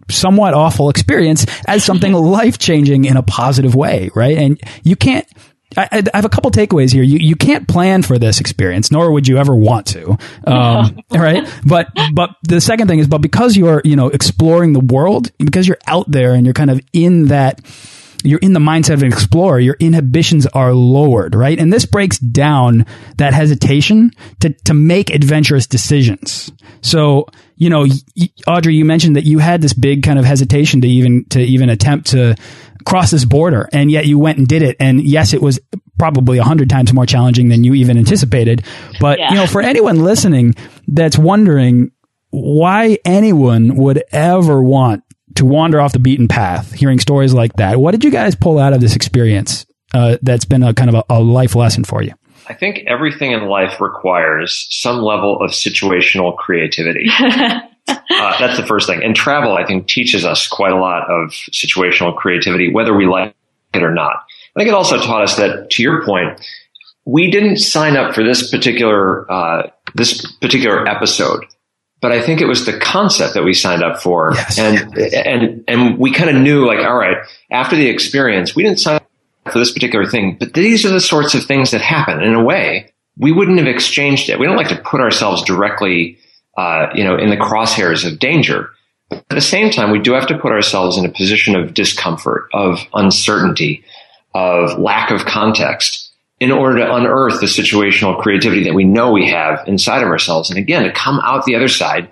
somewhat 0.10 0.54
awful 0.54 0.90
experience 0.90 1.46
as 1.68 1.84
something 1.84 2.14
life 2.32 2.58
changing 2.58 3.06
in 3.06 3.18
a 3.18 3.24
positive 3.24 3.76
way, 3.76 4.10
right? 4.16 4.38
And 4.38 4.60
you 4.84 4.96
can't, 4.96 5.28
I, 5.78 6.04
I, 6.14 6.18
have 6.18 6.26
a 6.26 6.30
couple 6.30 6.52
takeaways 6.52 6.92
here. 6.92 7.04
You 7.04 7.18
you 7.18 7.36
can't 7.36 7.68
plan 7.68 8.04
for 8.04 8.20
this 8.20 8.40
experience, 8.40 8.92
nor 8.92 9.12
would 9.12 9.28
you 9.28 9.38
ever 9.38 9.56
want 9.56 9.88
to, 9.88 10.18
um, 10.46 11.00
right? 11.12 11.48
But 11.66 11.88
but 12.14 12.32
the 12.44 12.60
second 12.60 12.88
thing 12.88 13.00
is, 13.00 13.08
but 13.08 13.20
because 13.20 13.56
you're 13.56 13.82
you 13.86 13.96
know 13.96 14.08
exploring 14.08 14.74
the 14.74 14.80
world, 14.80 15.32
because 15.38 15.68
you're 15.68 15.78
out 15.88 16.10
there 16.12 16.34
and 16.34 16.46
you're 16.46 16.54
kind 16.54 16.70
of 16.70 16.82
in 16.92 17.28
that, 17.28 17.62
you're 18.24 18.40
in 18.40 18.54
the 18.54 18.60
mindset 18.60 18.96
of 18.96 19.04
an 19.04 19.12
explorer. 19.12 19.60
Your 19.60 19.78
inhibitions 19.80 20.46
are 20.48 20.74
lowered, 20.74 21.36
right? 21.36 21.58
And 21.58 21.72
this 21.72 21.86
breaks 21.86 22.20
down 22.20 22.86
that 23.18 23.34
hesitation 23.34 24.12
to 24.42 24.50
to 24.66 24.74
make 24.74 25.10
adventurous 25.10 25.68
decisions. 25.68 26.52
So 26.82 27.28
you 27.62 27.69
know, 27.69 27.86
Audrey, 28.47 28.74
you 28.74 28.86
mentioned 28.86 29.17
that 29.17 29.24
you 29.24 29.38
had 29.38 29.62
this 29.62 29.74
big 29.74 30.02
kind 30.02 30.17
of 30.17 30.26
hesitation 30.26 30.82
to 30.82 30.88
even 30.88 31.26
to 31.26 31.39
even 31.39 31.69
attempt 31.69 32.08
to 32.08 32.36
cross 32.88 33.12
this 33.12 33.24
border, 33.24 33.69
and 33.71 33.91
yet 33.91 34.08
you 34.08 34.17
went 34.17 34.39
and 34.39 34.47
did 34.47 34.63
it. 34.63 34.78
And 34.80 35.00
yes, 35.00 35.36
it 35.36 35.43
was 35.43 35.60
probably 36.00 36.39
a 36.39 36.43
hundred 36.43 36.71
times 36.71 36.91
more 36.91 37.06
challenging 37.06 37.50
than 37.50 37.63
you 37.63 37.76
even 37.76 38.00
anticipated. 38.00 38.65
But 39.00 39.19
yeah. 39.19 39.30
you 39.30 39.36
know, 39.36 39.45
for 39.45 39.62
anyone 39.62 40.04
listening 40.04 40.56
that's 40.88 41.19
wondering 41.19 41.91
why 42.32 42.97
anyone 43.06 43.76
would 43.76 44.04
ever 44.12 44.60
want 44.60 45.04
to 45.36 45.45
wander 45.45 45.80
off 45.80 45.93
the 45.93 46.00
beaten 46.00 46.28
path, 46.28 46.74
hearing 46.74 46.97
stories 46.97 47.32
like 47.32 47.54
that, 47.58 47.80
what 47.80 47.91
did 47.91 48.04
you 48.04 48.10
guys 48.10 48.34
pull 48.34 48.58
out 48.58 48.74
of 48.74 48.82
this 48.82 48.95
experience 48.95 49.67
uh, 49.93 50.17
that's 50.24 50.45
been 50.45 50.63
a 50.63 50.74
kind 50.74 50.89
of 50.89 50.95
a, 50.95 51.04
a 51.13 51.19
life 51.19 51.54
lesson 51.54 51.84
for 51.84 52.02
you? 52.02 52.13
I 52.52 52.54
think 52.54 52.84
everything 52.86 53.32
in 53.32 53.48
life 53.48 53.80
requires 53.80 54.68
some 54.70 55.02
level 55.02 55.42
of 55.42 55.52
situational 55.52 56.36
creativity. 56.36 57.08
uh, 57.22 57.62
that's 57.88 58.58
the 58.58 58.66
first 58.68 58.88
thing. 58.88 59.02
And 59.02 59.16
travel, 59.16 59.54
I 59.54 59.66
think, 59.66 59.88
teaches 59.88 60.26
us 60.26 60.50
quite 60.50 60.74
a 60.74 60.76
lot 60.76 61.10
of 61.10 61.30
situational 61.30 62.14
creativity, 62.14 62.70
whether 62.70 62.94
we 62.94 63.08
like 63.08 63.34
it 63.74 63.84
or 63.84 63.94
not. 63.94 64.18
I 64.54 64.60
think 64.60 64.68
it 64.68 64.74
also 64.74 65.00
taught 65.00 65.22
us 65.22 65.38
that, 65.38 65.70
to 65.70 65.82
your 65.82 66.06
point, 66.06 66.46
we 67.06 67.32
didn't 67.32 67.56
sign 67.56 67.96
up 67.96 68.14
for 68.14 68.22
this 68.22 68.52
particular 68.52 69.32
uh, 69.32 69.70
this 69.96 70.30
particular 70.42 70.86
episode, 70.86 71.46
but 72.02 72.12
I 72.12 72.22
think 72.22 72.42
it 72.42 72.48
was 72.48 72.66
the 72.66 72.78
concept 72.78 73.34
that 73.36 73.46
we 73.46 73.54
signed 73.54 73.82
up 73.82 74.02
for, 74.02 74.34
yes. 74.36 74.60
and 74.60 74.98
and 74.98 75.64
and 75.70 75.98
we 75.98 76.12
kind 76.12 76.30
of 76.30 76.36
knew, 76.36 76.68
like, 76.68 76.80
all 76.80 76.98
right, 76.98 77.18
after 77.50 77.78
the 77.78 77.88
experience, 77.88 78.58
we 78.58 78.64
didn't 78.64 78.82
sign 78.82 79.01
for 79.51 79.60
this 79.60 79.71
particular 79.71 80.06
thing, 80.06 80.38
but 80.39 80.54
these 80.54 80.86
are 80.86 80.91
the 80.91 80.99
sorts 80.99 81.34
of 81.34 81.43
things 81.45 81.71
that 81.71 81.82
happen. 81.82 82.21
In 82.21 82.34
a 82.34 82.43
way, 82.43 82.91
we 83.17 83.32
wouldn't 83.32 83.58
have 83.58 83.67
exchanged 83.67 84.30
it. 84.30 84.39
We 84.39 84.45
don't 84.45 84.58
like 84.58 84.69
to 84.69 84.82
put 84.82 85.01
ourselves 85.01 85.43
directly, 85.43 86.17
uh, 86.58 86.88
you 86.93 87.04
know, 87.04 87.17
in 87.17 87.30
the 87.30 87.38
crosshairs 87.38 88.06
of 88.06 88.19
danger. 88.19 88.69
But 89.10 89.25
at 89.30 89.36
the 89.36 89.41
same 89.41 89.71
time, 89.71 89.91
we 89.91 89.99
do 89.99 90.13
have 90.13 90.27
to 90.27 90.38
put 90.38 90.51
ourselves 90.51 90.97
in 90.97 91.06
a 91.06 91.12
position 91.12 91.56
of 91.56 91.73
discomfort, 91.73 92.49
of 92.54 92.80
uncertainty, 92.93 93.84
of 94.34 94.80
lack 94.80 95.12
of 95.12 95.25
context 95.25 96.12
in 96.39 96.51
order 96.51 96.77
to 96.77 96.95
unearth 96.95 97.39
the 97.39 97.45
situational 97.45 98.19
creativity 98.19 98.63
that 98.63 98.73
we 98.73 98.84
know 98.84 99.12
we 99.12 99.30
have 99.30 99.67
inside 99.67 100.01
of 100.01 100.10
ourselves. 100.10 100.49
And 100.49 100.58
again, 100.58 100.84
to 100.84 100.91
come 100.91 101.19
out 101.19 101.45
the 101.45 101.56
other 101.56 101.67
side 101.67 102.12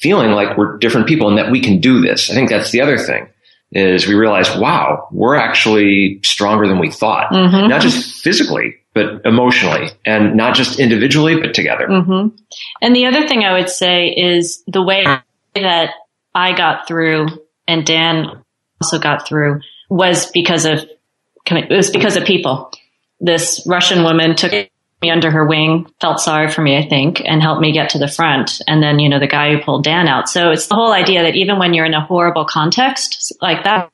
feeling 0.00 0.32
like 0.32 0.56
we're 0.56 0.78
different 0.78 1.06
people 1.06 1.28
and 1.28 1.38
that 1.38 1.50
we 1.50 1.60
can 1.60 1.80
do 1.80 2.00
this. 2.00 2.30
I 2.30 2.34
think 2.34 2.50
that's 2.50 2.72
the 2.72 2.80
other 2.80 2.98
thing 2.98 3.28
is 3.74 4.06
we 4.06 4.14
realize, 4.14 4.56
wow, 4.56 5.08
we're 5.10 5.34
actually 5.34 6.20
stronger 6.22 6.66
than 6.68 6.78
we 6.78 6.90
thought, 6.90 7.32
mm-hmm. 7.32 7.68
not 7.68 7.82
just 7.82 8.22
physically, 8.22 8.76
but 8.94 9.20
emotionally 9.24 9.90
and 10.06 10.36
not 10.36 10.54
just 10.54 10.78
individually, 10.78 11.40
but 11.40 11.54
together. 11.54 11.88
Mm-hmm. 11.88 12.36
And 12.80 12.96
the 12.96 13.06
other 13.06 13.26
thing 13.26 13.42
I 13.42 13.58
would 13.58 13.68
say 13.68 14.08
is 14.08 14.62
the 14.68 14.82
way 14.82 15.04
that 15.54 15.90
I 16.34 16.56
got 16.56 16.86
through 16.86 17.26
and 17.66 17.84
Dan 17.84 18.44
also 18.80 18.98
got 18.98 19.26
through 19.26 19.60
was 19.90 20.30
because 20.30 20.64
of, 20.64 20.84
it 21.46 21.70
was 21.70 21.90
because 21.90 22.16
of 22.16 22.24
people. 22.24 22.70
This 23.20 23.64
Russian 23.66 24.04
woman 24.04 24.36
took 24.36 24.52
me 25.04 25.10
under 25.10 25.30
her 25.30 25.46
wing, 25.46 25.86
felt 26.00 26.18
sorry 26.18 26.50
for 26.50 26.62
me, 26.62 26.76
I 26.78 26.88
think, 26.88 27.20
and 27.24 27.42
helped 27.42 27.60
me 27.60 27.72
get 27.72 27.90
to 27.90 27.98
the 27.98 28.08
front. 28.08 28.60
And 28.66 28.82
then, 28.82 28.98
you 28.98 29.08
know, 29.08 29.20
the 29.20 29.26
guy 29.26 29.52
who 29.52 29.62
pulled 29.62 29.84
Dan 29.84 30.08
out. 30.08 30.28
So 30.28 30.50
it's 30.50 30.66
the 30.66 30.74
whole 30.74 30.92
idea 30.92 31.22
that 31.22 31.36
even 31.36 31.58
when 31.58 31.74
you're 31.74 31.84
in 31.84 31.94
a 31.94 32.04
horrible 32.04 32.46
context 32.46 33.36
like 33.40 33.64
that, 33.64 33.90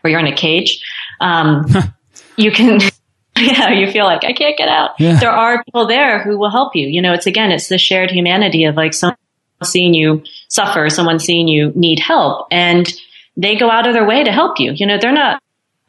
where 0.00 0.10
you're 0.10 0.20
in 0.20 0.26
a 0.26 0.36
cage, 0.36 0.84
um, 1.20 1.66
you 2.36 2.50
can, 2.50 2.80
yeah, 3.38 3.70
you 3.70 3.90
feel 3.90 4.04
like 4.04 4.24
I 4.24 4.32
can't 4.32 4.58
get 4.58 4.68
out. 4.68 4.90
Yeah. 4.98 5.18
There 5.18 5.30
are 5.30 5.62
people 5.62 5.86
there 5.86 6.22
who 6.22 6.36
will 6.36 6.50
help 6.50 6.74
you. 6.74 6.88
You 6.88 7.00
know, 7.00 7.12
it's 7.12 7.26
again, 7.26 7.52
it's 7.52 7.68
the 7.68 7.78
shared 7.78 8.10
humanity 8.10 8.64
of 8.64 8.74
like 8.74 8.94
someone 8.94 9.16
seeing 9.62 9.94
you 9.94 10.24
suffer, 10.48 10.90
someone 10.90 11.20
seeing 11.20 11.46
you 11.46 11.72
need 11.74 12.00
help, 12.00 12.48
and 12.50 12.92
they 13.36 13.56
go 13.56 13.70
out 13.70 13.86
of 13.86 13.94
their 13.94 14.06
way 14.06 14.24
to 14.24 14.32
help 14.32 14.58
you. 14.58 14.72
You 14.72 14.86
know, 14.86 14.98
they're 14.98 15.12
not 15.12 15.40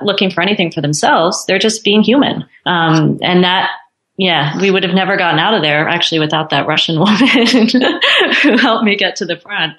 looking 0.01 0.31
for 0.31 0.41
anything 0.41 0.71
for 0.71 0.81
themselves. 0.81 1.45
They're 1.45 1.59
just 1.59 1.83
being 1.83 2.03
human. 2.03 2.45
Um, 2.65 3.19
and 3.21 3.43
that 3.43 3.71
yeah, 4.19 4.59
we 4.59 4.69
would 4.69 4.83
have 4.83 4.93
never 4.93 5.15
gotten 5.15 5.39
out 5.39 5.53
of 5.53 5.61
there 5.61 5.87
actually 5.87 6.19
without 6.19 6.49
that 6.49 6.67
Russian 6.67 6.99
woman 6.99 7.69
who 8.43 8.57
helped 8.57 8.83
me 8.83 8.97
get 8.97 9.15
to 9.17 9.25
the 9.25 9.37
front. 9.37 9.77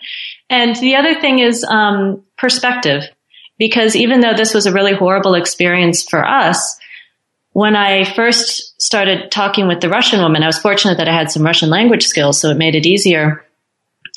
And 0.48 0.74
the 0.76 0.96
other 0.96 1.20
thing 1.20 1.40
is 1.40 1.62
um, 1.62 2.24
perspective, 2.38 3.04
because 3.58 3.94
even 3.94 4.20
though 4.20 4.32
this 4.32 4.54
was 4.54 4.64
a 4.64 4.72
really 4.72 4.94
horrible 4.94 5.34
experience 5.34 6.02
for 6.02 6.26
us, 6.26 6.80
when 7.52 7.76
I 7.76 8.04
first 8.04 8.80
started 8.80 9.30
talking 9.30 9.68
with 9.68 9.82
the 9.82 9.90
Russian 9.90 10.20
woman, 10.22 10.42
I 10.42 10.46
was 10.46 10.58
fortunate 10.58 10.96
that 10.96 11.08
I 11.08 11.14
had 11.14 11.30
some 11.30 11.44
Russian 11.44 11.68
language 11.68 12.06
skills, 12.06 12.40
so 12.40 12.48
it 12.48 12.56
made 12.56 12.74
it 12.74 12.86
easier. 12.86 13.44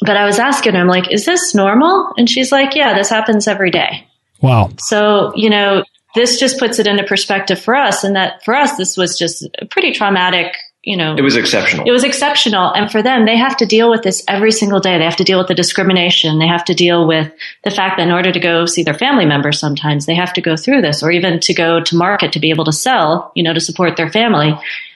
But 0.05 0.15
I 0.15 0.25
was 0.25 0.39
asking 0.39 0.75
her, 0.75 0.79
I'm 0.79 0.88
like, 0.88 1.12
is 1.12 1.25
this 1.25 1.53
normal? 1.53 2.13
And 2.17 2.29
she's 2.29 2.49
like, 2.49 2.75
yeah, 2.75 2.93
this 2.93 3.09
happens 3.09 3.45
every 3.45 3.71
day. 3.71 4.07
Wow. 4.41 4.69
So, 4.77 5.33
you 5.36 5.49
know, 5.49 5.83
this 6.15 6.39
just 6.39 6.60
puts 6.60 6.80
it 6.80 6.88
into 6.88 7.04
perspective 7.04 7.60
for 7.60 7.76
us 7.76 8.04
and 8.04 8.15
that 8.15 8.43
for 8.43 8.54
us 8.56 8.76
this 8.78 8.97
was 8.97 9.17
just 9.17 9.47
a 9.60 9.65
pretty 9.65 9.91
traumatic 9.91 10.56
you 10.86 10.97
know. 10.97 11.15
It 11.15 11.21
was 11.21 11.38
exceptional. 11.38 11.88
It 11.88 11.91
was 11.91 12.04
exceptional. 12.04 12.73
And 12.73 12.91
for 12.91 13.02
them 13.02 13.26
they 13.26 13.38
have 13.38 13.56
to 13.58 13.65
deal 13.65 13.89
with 13.89 14.04
this 14.04 14.21
every 14.28 14.52
single 14.52 14.82
day. 14.82 14.97
They 14.97 15.06
have 15.06 15.15
to 15.15 15.23
deal 15.23 15.38
with 15.38 15.47
the 15.47 15.56
discrimination. 15.56 16.39
They 16.39 16.47
have 16.47 16.65
to 16.65 16.73
deal 16.73 17.08
with 17.08 17.32
the 17.63 17.71
fact 17.71 17.97
that 17.97 18.08
in 18.08 18.13
order 18.13 18.34
to 18.34 18.39
go 18.39 18.65
see 18.65 18.84
their 18.84 18.93
family 18.93 19.26
members 19.26 19.60
sometimes 19.60 20.06
they 20.06 20.15
have 20.15 20.34
to 20.34 20.41
go 20.41 20.58
through 20.58 20.82
this 20.82 21.02
or 21.02 21.10
even 21.10 21.39
to 21.39 21.54
go 21.54 21.80
to 21.80 21.95
market 21.95 22.34
to 22.34 22.39
be 22.39 22.49
able 22.49 22.65
to 22.65 22.73
sell 22.73 23.32
you 23.34 23.43
know 23.43 23.54
to 23.54 23.62
support 23.62 23.95
their 23.95 24.12
family 24.12 24.54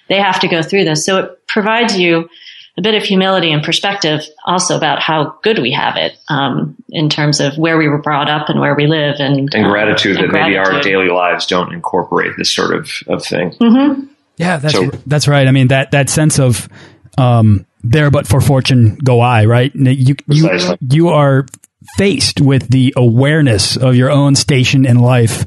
they 0.10 0.20
have 0.20 0.40
to 0.40 0.48
go 0.48 0.62
through 0.62 0.86
this. 0.86 1.06
So 1.06 1.20
it 1.20 1.48
provides 1.48 1.98
you 1.98 2.30
a 2.78 2.82
bit 2.82 2.94
of 2.94 3.04
humility 3.04 3.52
and 3.52 3.63
perspective 3.63 4.24
also 4.46 4.78
about 4.78 5.02
how 5.02 5.38
good 5.42 5.60
we 5.60 5.72
have 5.72 5.98
it 5.98 6.18
um, 6.28 6.76
in 6.90 7.10
terms 7.10 7.40
of 7.40 7.58
where 7.58 7.78
we 7.78 7.88
were 7.88 8.02
brought 8.02 8.30
up 8.30 8.50
and 8.50 8.60
where 8.60 8.76
we 8.76 8.86
live 8.86 9.16
and, 9.20 9.54
and 9.54 9.66
gratitude 9.66 10.18
um, 10.18 10.26
and 10.26 10.34
that 10.34 10.50
gratitude. 10.50 10.56
maybe 10.56 10.58
our 10.58 10.82
daily 10.82 11.10
lives 11.10 11.48
don't 11.48 11.74
incorporate 11.74 12.34
this 12.38 12.54
sort 12.54 12.76
of, 12.76 12.92
of 13.08 13.26
thing. 13.26 13.52
Mm-hmm. 13.52 14.06
Yeah, 14.38 14.58
that's, 14.58 14.76
so, 14.76 14.92
that's 15.08 15.28
right. 15.28 15.48
I 15.48 15.52
mean, 15.52 15.70
that, 15.70 15.92
that 15.92 16.10
sense 16.10 16.40
of, 16.40 16.70
um, 17.18 17.66
there, 17.84 18.12
but 18.12 18.28
for 18.28 18.42
fortune 18.42 18.96
go 18.96 19.22
I, 19.22 19.46
right? 19.46 19.74
You, 19.74 20.16
you, 20.28 20.78
you 20.82 21.10
are 21.10 21.48
faced 21.96 22.42
with 22.42 22.70
the 22.70 22.94
awareness 22.96 23.78
of 23.78 23.96
your 23.96 24.12
own 24.12 24.36
station 24.36 24.86
in 24.86 25.00
life 25.00 25.46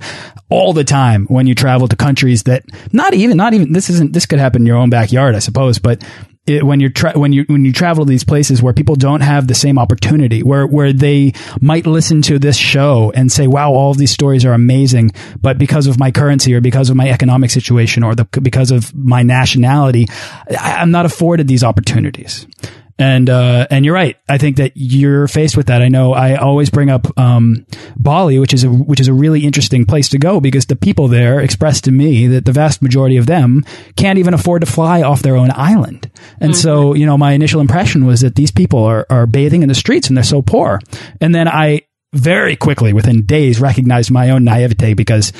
all 0.49 0.73
the 0.73 0.85
time 0.85 1.27
when 1.27 1.47
you 1.47 1.55
travel 1.55 1.87
to 1.87 1.97
countries 1.97 2.45
that 2.45 2.65
not 2.93 3.15
even 3.15 3.37
not 3.37 3.53
even 3.53 3.73
this 3.73 3.91
isn't 3.91 4.13
this 4.13 4.27
could 4.27 4.39
happen 4.39 4.63
in 4.63 4.67
your 4.67 4.77
own 4.77 4.91
backyard 4.91 5.35
I 5.35 5.39
suppose 5.39 5.79
but 5.79 6.03
it, 6.47 6.65
when 6.65 6.81
you're 6.81 6.91
when 7.15 7.33
you 7.33 7.45
when 7.49 7.65
you 7.65 7.73
travel 7.73 8.05
to 8.05 8.09
these 8.09 8.25
places 8.25 8.63
where 8.63 8.73
people 8.73 8.97
don't 8.97 9.21
have 9.21 9.47
the 9.47 9.55
same 9.55 9.79
opportunity, 9.79 10.43
where 10.43 10.67
where 10.67 10.93
they 10.93 11.33
might 11.61 11.87
listen 11.87 12.23
to 12.23 12.39
this 12.39 12.57
show 12.57 13.13
and 13.15 13.31
say, 13.31 13.47
"Wow, 13.47 13.73
all 13.73 13.91
of 13.91 13.99
these 13.99 14.11
stories 14.11 14.45
are 14.45 14.53
amazing," 14.53 15.13
but 15.41 15.59
because 15.59 15.87
of 15.87 15.99
my 15.99 16.11
currency 16.11 16.55
or 16.55 16.61
because 16.61 16.91
of 16.91 16.97
my 16.97 17.11
economic 17.11 17.51
situation 17.51 18.03
or 18.03 18.15
the, 18.15 18.25
because 18.41 18.71
of 18.71 18.95
my 18.95 19.23
nationality, 19.23 20.07
I, 20.59 20.77
I'm 20.79 20.91
not 20.91 21.07
afforded 21.07 21.47
these 21.47 21.63
opportunities. 21.63 22.47
And 23.01 23.31
uh, 23.31 23.67
and 23.71 23.87
you're 23.87 23.95
right. 23.95 24.19
I 24.29 24.37
think 24.37 24.59
that 24.59 24.73
you're 24.75 25.27
faced 25.27 25.57
with 25.57 25.69
that. 25.69 25.81
I 25.81 25.89
know. 25.89 26.13
I 26.13 26.37
always 26.37 26.69
bring 26.69 26.91
up 26.91 27.07
um, 27.19 27.65
Bali, 27.97 28.39
which 28.39 28.53
is 28.53 28.63
a 28.63 28.69
which 28.69 29.01
is 29.01 29.09
a 29.09 29.15
really 29.15 29.45
interesting 29.45 29.87
place 29.87 30.11
to 30.11 30.19
go 30.19 30.39
because 30.39 30.67
the 30.67 30.77
people 30.77 31.09
there 31.09 31.41
expressed 31.41 31.85
to 31.85 31.93
me 31.93 32.27
that 32.27 32.45
the 32.45 32.53
vast 32.53 32.83
majority 32.83 33.17
of 33.17 33.25
them 33.25 33.65
can't 33.97 34.19
even 34.19 34.35
afford 34.35 34.61
to 34.61 34.71
fly 34.71 35.01
off 35.01 35.23
their 35.23 35.37
own 35.37 35.51
island. 35.51 36.11
And 36.41 36.51
mm 36.51 36.57
-hmm. 36.57 36.63
so, 36.63 36.75
mm-hmm. 36.75 36.97
you 36.97 37.07
know, 37.07 37.17
my 37.17 37.33
initial 37.33 37.61
impression 37.61 38.05
was 38.05 38.21
that 38.21 38.35
these 38.35 38.53
people 38.53 38.81
are 38.81 39.07
are 39.09 39.27
bathing 39.27 39.63
in 39.63 39.69
the 39.69 39.81
streets 39.81 40.09
and 40.09 40.17
they're 40.17 40.37
so 40.37 40.43
poor. 40.43 40.79
And 41.21 41.35
then 41.35 41.49
I 41.49 41.81
very 42.13 42.57
quickly, 42.57 42.93
within 42.93 43.27
days, 43.27 43.61
recognized 43.61 44.11
my 44.11 44.31
own 44.31 44.45
naivete 44.45 44.95
because 44.95 45.33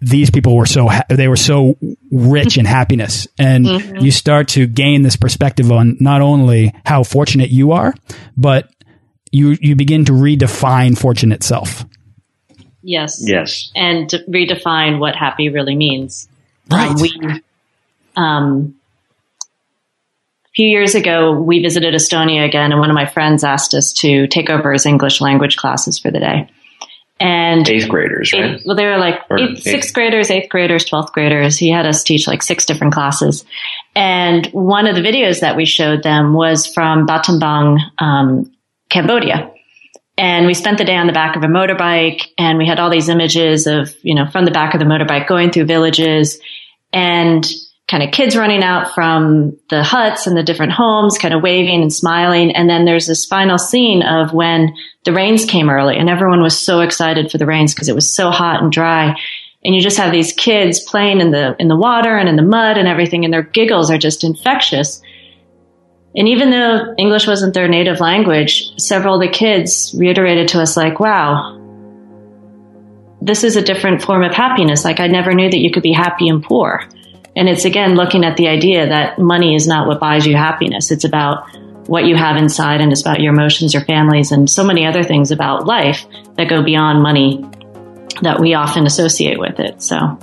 these 0.00 0.30
people 0.30 0.56
were 0.56 0.66
so 0.66 0.88
they 1.08 1.28
were 1.28 1.36
so 1.36 1.76
rich 2.10 2.56
in 2.58 2.64
happiness. 2.64 3.28
And 3.38 3.66
mm 3.66 3.76
-hmm. 3.76 4.02
you 4.02 4.10
start 4.10 4.48
to 4.48 4.66
gain 4.66 5.02
this 5.02 5.16
perspective 5.16 5.74
on 5.74 5.96
not 6.00 6.20
only 6.20 6.72
how 6.84 7.04
fortunate 7.04 7.50
you 7.50 7.72
are 7.72 7.94
but 8.36 8.64
you 9.32 9.56
you 9.60 9.76
begin 9.76 10.04
to 10.04 10.12
redefine 10.12 10.96
fortune 10.96 11.34
itself. 11.34 11.84
Yes. 12.82 13.22
Yes. 13.26 13.70
And 13.74 14.08
to 14.10 14.18
redefine 14.28 14.98
what 14.98 15.14
happy 15.16 15.50
really 15.50 15.76
means. 15.76 16.28
Right. 16.70 16.90
um, 16.90 17.00
we 17.00 17.10
um 18.16 18.74
a 20.44 20.52
few 20.54 20.66
years 20.66 20.94
ago 20.94 21.32
we 21.32 21.62
visited 21.62 21.94
estonia 21.94 22.44
again 22.44 22.72
and 22.72 22.80
one 22.80 22.90
of 22.90 22.94
my 22.94 23.06
friends 23.06 23.44
asked 23.44 23.74
us 23.74 23.92
to 23.92 24.26
take 24.26 24.50
over 24.50 24.72
his 24.72 24.86
english 24.86 25.20
language 25.20 25.56
classes 25.56 25.98
for 25.98 26.10
the 26.10 26.20
day 26.20 26.48
and 27.20 27.68
eighth 27.68 27.88
graders, 27.88 28.32
right? 28.32 28.54
Eighth, 28.54 28.62
well, 28.64 28.74
they 28.74 28.86
were 28.86 28.96
like 28.96 29.20
eighth, 29.38 29.62
sixth 29.62 29.92
graders, 29.92 30.30
eighth 30.30 30.48
graders, 30.48 30.84
twelfth 30.86 31.12
graders. 31.12 31.58
He 31.58 31.70
had 31.70 31.86
us 31.86 32.02
teach 32.02 32.26
like 32.26 32.42
six 32.42 32.64
different 32.64 32.94
classes, 32.94 33.44
and 33.94 34.46
one 34.48 34.86
of 34.86 34.96
the 34.96 35.02
videos 35.02 35.40
that 35.40 35.56
we 35.56 35.66
showed 35.66 36.02
them 36.02 36.32
was 36.32 36.66
from 36.66 37.06
Battambang, 37.06 37.78
um, 37.98 38.50
Cambodia. 38.88 39.52
And 40.16 40.46
we 40.46 40.54
spent 40.54 40.76
the 40.76 40.84
day 40.84 40.96
on 40.96 41.06
the 41.06 41.14
back 41.14 41.36
of 41.36 41.42
a 41.42 41.46
motorbike, 41.46 42.26
and 42.36 42.58
we 42.58 42.66
had 42.66 42.78
all 42.78 42.90
these 42.90 43.08
images 43.08 43.66
of 43.66 43.94
you 44.02 44.14
know 44.14 44.26
from 44.26 44.46
the 44.46 44.50
back 44.50 44.74
of 44.74 44.80
the 44.80 44.86
motorbike 44.86 45.28
going 45.28 45.50
through 45.50 45.66
villages, 45.66 46.40
and 46.92 47.46
kind 47.90 48.04
of 48.04 48.12
kids 48.12 48.36
running 48.36 48.62
out 48.62 48.94
from 48.94 49.58
the 49.68 49.82
huts 49.82 50.28
and 50.28 50.36
the 50.36 50.44
different 50.44 50.70
homes, 50.70 51.18
kind 51.18 51.34
of 51.34 51.42
waving 51.42 51.82
and 51.82 51.92
smiling. 51.92 52.54
And 52.54 52.70
then 52.70 52.84
there's 52.84 53.08
this 53.08 53.24
final 53.24 53.58
scene 53.58 54.02
of 54.02 54.32
when 54.32 54.76
the 55.04 55.12
rains 55.12 55.44
came 55.44 55.68
early 55.68 55.96
and 55.96 56.08
everyone 56.08 56.40
was 56.40 56.56
so 56.56 56.80
excited 56.80 57.32
for 57.32 57.38
the 57.38 57.46
rains 57.46 57.74
because 57.74 57.88
it 57.88 57.94
was 57.96 58.14
so 58.14 58.30
hot 58.30 58.62
and 58.62 58.70
dry. 58.70 59.16
And 59.64 59.74
you 59.74 59.80
just 59.80 59.96
have 59.96 60.12
these 60.12 60.32
kids 60.32 60.80
playing 60.80 61.20
in 61.20 61.32
the, 61.32 61.56
in 61.58 61.66
the 61.66 61.76
water 61.76 62.16
and 62.16 62.28
in 62.28 62.36
the 62.36 62.42
mud 62.42 62.78
and 62.78 62.86
everything 62.86 63.24
and 63.24 63.34
their 63.34 63.42
giggles 63.42 63.90
are 63.90 63.98
just 63.98 64.22
infectious. 64.22 65.02
And 66.14 66.28
even 66.28 66.50
though 66.50 66.94
English 66.96 67.26
wasn't 67.26 67.54
their 67.54 67.68
native 67.68 67.98
language, 67.98 68.70
several 68.80 69.16
of 69.16 69.20
the 69.20 69.28
kids 69.28 69.92
reiterated 69.98 70.48
to 70.48 70.62
us 70.62 70.76
like, 70.76 71.00
wow, 71.00 71.56
this 73.20 73.42
is 73.42 73.56
a 73.56 73.62
different 73.62 74.02
form 74.02 74.22
of 74.22 74.32
happiness. 74.32 74.84
Like 74.84 75.00
I 75.00 75.08
never 75.08 75.34
knew 75.34 75.50
that 75.50 75.58
you 75.58 75.72
could 75.72 75.82
be 75.82 75.92
happy 75.92 76.28
and 76.28 76.42
poor. 76.42 76.88
And 77.36 77.48
it's 77.48 77.64
again 77.64 77.94
looking 77.94 78.24
at 78.24 78.36
the 78.36 78.48
idea 78.48 78.88
that 78.88 79.18
money 79.18 79.54
is 79.54 79.66
not 79.66 79.86
what 79.86 80.00
buys 80.00 80.26
you 80.26 80.36
happiness. 80.36 80.90
It's 80.90 81.04
about 81.04 81.48
what 81.86 82.04
you 82.04 82.16
have 82.16 82.36
inside 82.36 82.80
and 82.80 82.92
it's 82.92 83.00
about 83.00 83.20
your 83.20 83.32
emotions, 83.32 83.74
your 83.74 83.84
families, 83.84 84.32
and 84.32 84.48
so 84.48 84.64
many 84.64 84.86
other 84.86 85.02
things 85.02 85.30
about 85.30 85.66
life 85.66 86.06
that 86.36 86.48
go 86.48 86.62
beyond 86.62 87.02
money 87.02 87.44
that 88.22 88.38
we 88.40 88.54
often 88.54 88.86
associate 88.86 89.38
with 89.38 89.58
it. 89.60 89.82
So 89.82 90.18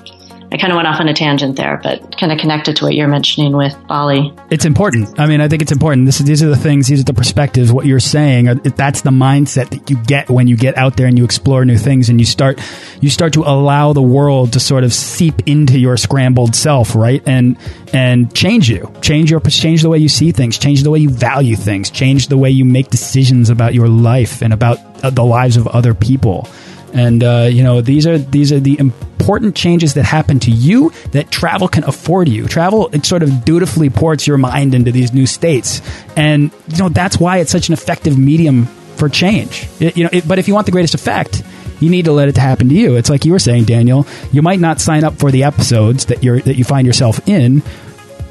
I 0.49 0.57
kind 0.57 0.71
of 0.71 0.77
went 0.77 0.88
off 0.88 1.01
on 1.01 1.10
a 1.10 1.13
tangent 1.13 1.57
there, 1.57 1.79
but 1.83 2.17
kind 2.17 2.31
of 2.31 2.39
connected 2.39 2.77
to 2.77 2.86
what 2.86 2.93
you're 2.93 3.10
mentioning 3.10 3.55
with 3.55 3.75
Bali. 3.88 4.33
It's 4.49 4.63
important. 4.63 5.19
I 5.19 5.25
mean, 5.25 5.41
I 5.41 5.49
think 5.49 5.62
it's 5.62 5.73
important. 5.73 6.05
This, 6.05 6.19
these 6.19 6.41
are 6.41 6.47
the 6.47 6.55
things, 6.55 6.88
these 6.88 7.01
are 7.01 7.03
the 7.03 7.13
perspectives, 7.13 7.71
what 7.71 7.86
you're 7.86 7.99
saying. 7.99 8.45
That's 8.63 9.01
the 9.01 9.10
mindset 9.10 9.71
that 9.71 9.89
you 9.89 9.97
get 10.03 10.29
when 10.29 10.47
you 10.47 10.55
get 10.55 10.77
out 10.77 10.95
there 10.95 11.07
and 11.07 11.17
you 11.17 11.25
explore 11.25 11.65
new 11.65 11.77
things 11.77 12.07
and 12.07 12.17
you 12.17 12.25
start, 12.25 12.62
you 13.01 13.10
start 13.10 13.33
to 13.33 13.41
allow 13.43 13.91
the 13.91 14.01
world 14.01 14.53
to 14.53 14.62
sort 14.62 14.86
of 14.86 14.93
seep 14.93 15.47
into 15.47 15.77
your 15.77 15.97
scrambled 15.97 16.55
self, 16.55 16.95
right? 16.95 17.21
And, 17.27 17.57
and 17.91 18.33
change 18.33 18.69
you, 18.69 18.89
change 19.01 19.29
your, 19.29 19.41
change 19.41 19.81
the 19.81 19.89
way 19.89 19.97
you 19.97 20.10
see 20.10 20.31
things, 20.31 20.57
change 20.57 20.83
the 20.83 20.91
way 20.91 20.99
you 20.99 21.10
value 21.10 21.57
things, 21.57 21.89
change 21.89 22.29
the 22.29 22.38
way 22.38 22.51
you 22.51 22.63
make 22.63 22.89
decisions 22.89 23.49
about 23.49 23.73
your 23.73 23.89
life 23.89 24.41
and 24.41 24.53
about 24.53 24.77
uh, 25.03 25.10
the 25.10 25.25
lives 25.25 25.57
of 25.57 25.67
other 25.67 25.93
people. 25.93 26.47
And 26.93 27.23
uh, 27.23 27.50
you 27.52 27.63
know, 27.63 27.82
these 27.82 28.08
are 28.08 28.17
these 28.17 28.52
are 28.52 28.60
the 28.60 28.78
important 28.80 29.56
changes 29.56 29.93
that 29.95 30.04
happen 30.04 30.39
to 30.39 30.52
you 30.52 30.91
that 31.12 31.30
travel 31.32 31.67
can 31.67 31.84
afford 31.84 32.30
you. 32.30 32.47
Travel 32.47 32.89
it 32.93 33.06
sort 33.06 33.23
of 33.23 33.45
dutifully 33.45 33.89
ports 33.89 34.26
your 34.26 34.38
mind 34.38 34.73
into 34.73 34.91
these 34.91 35.13
new 35.13 35.26
states, 35.26 35.82
and 36.15 36.52
you 36.69 36.78
know 36.78 36.89
that's 36.89 37.19
why 37.19 37.38
it's 37.39 37.52
such 37.52 37.67
an 37.67 37.73
effective 37.73 38.17
medium 38.17 38.65
for 38.95 39.10
change. 39.10 39.67
It, 39.80 39.97
you 39.97 40.04
know, 40.06 40.10
it, 40.12 40.28
but 40.28 40.39
if 40.39 40.47
you 40.47 40.54
want 40.54 40.65
the 40.65 40.71
greatest 40.71 40.95
effect, 40.95 41.43
you 41.80 41.89
need 41.89 42.06
to 42.06 42.12
let 42.12 42.30
it 42.30 42.38
happen 42.38 42.69
to 42.69 42.76
you. 42.76 42.95
It's 42.95 43.10
like 43.10 43.26
you 43.26 43.32
were 43.32 43.39
saying, 43.39 43.65
Daniel. 43.65 44.08
You 44.32 44.41
might 44.41 44.60
not 44.60 44.80
sign 44.80 45.04
up 45.04 45.15
for 45.15 45.30
the 45.30 45.43
episodes 45.43 46.06
that 46.06 46.23
you're 46.23 46.39
that 46.41 46.56
you 46.56 46.63
find 46.63 46.88
yourself 46.88 47.28
in, 47.28 47.62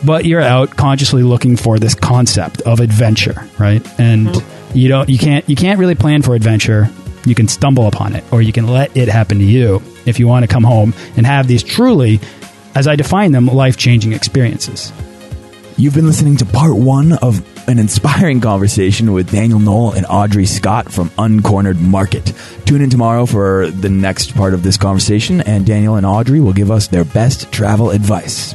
but 0.05 0.25
you're 0.25 0.41
out 0.41 0.77
consciously 0.77 1.23
looking 1.23 1.57
for 1.57 1.79
this 1.79 1.95
concept 1.95 2.63
of 2.63 2.81
adventure, 2.81 3.47
right? 3.59 3.87
And 3.99 4.29
mm 4.29 4.33
-hmm. 4.33 4.43
you 4.75 4.89
don't 4.89 5.09
you 5.09 5.19
can't 5.19 5.45
you 5.47 5.57
can't 5.57 5.79
really 5.79 5.95
plan 5.95 6.23
for 6.23 6.35
adventure 6.35 6.89
you 7.27 7.35
can 7.35 7.49
stumble 7.49 7.87
upon 7.87 8.15
it 8.15 8.25
or 8.33 8.41
you 8.41 8.53
can 8.53 8.67
let 8.67 8.97
it 8.97 9.09
happen 9.09 9.39
to 9.39 9.45
you 9.45 9.83
if 10.07 10.19
you 10.19 10.27
want 10.27 10.45
to 10.45 10.49
come 10.49 10.65
home 10.65 10.95
and 11.17 11.27
have 11.27 11.47
these 11.47 11.63
truly, 11.63 12.21
as 12.75 12.87
I 12.87 12.97
define 12.97 13.33
them, 13.33 13.47
life 13.47 13.77
changing 13.77 14.13
experiences. 14.13 14.93
You've 15.77 15.95
been 15.95 16.07
listening 16.07 16.39
to 16.39 16.47
part 16.47 16.75
one 16.75 17.13
of 17.13 17.45
an 17.69 17.79
inspiring 17.79 18.41
conversation 18.41 19.13
with 19.13 19.31
Daniel 19.31 19.59
Noll 19.59 19.93
and 19.93 20.07
Audrey 20.09 20.47
Scott 20.47 20.91
from 20.91 21.11
Uncornered 21.11 21.81
Market. 21.81 22.33
Tune 22.65 22.81
in 22.81 22.89
tomorrow 22.89 23.27
for 23.27 23.69
the 23.69 23.91
next 23.91 24.35
part 24.35 24.55
of 24.55 24.63
this 24.63 24.77
conversation, 24.77 25.41
and 25.43 25.67
Daniel 25.67 25.97
and 25.97 26.07
Audrey 26.07 26.41
will 26.41 26.53
give 26.53 26.71
us 26.71 26.89
their 26.89 27.05
best 27.05 27.53
travel 27.53 27.91
advice. 27.91 28.55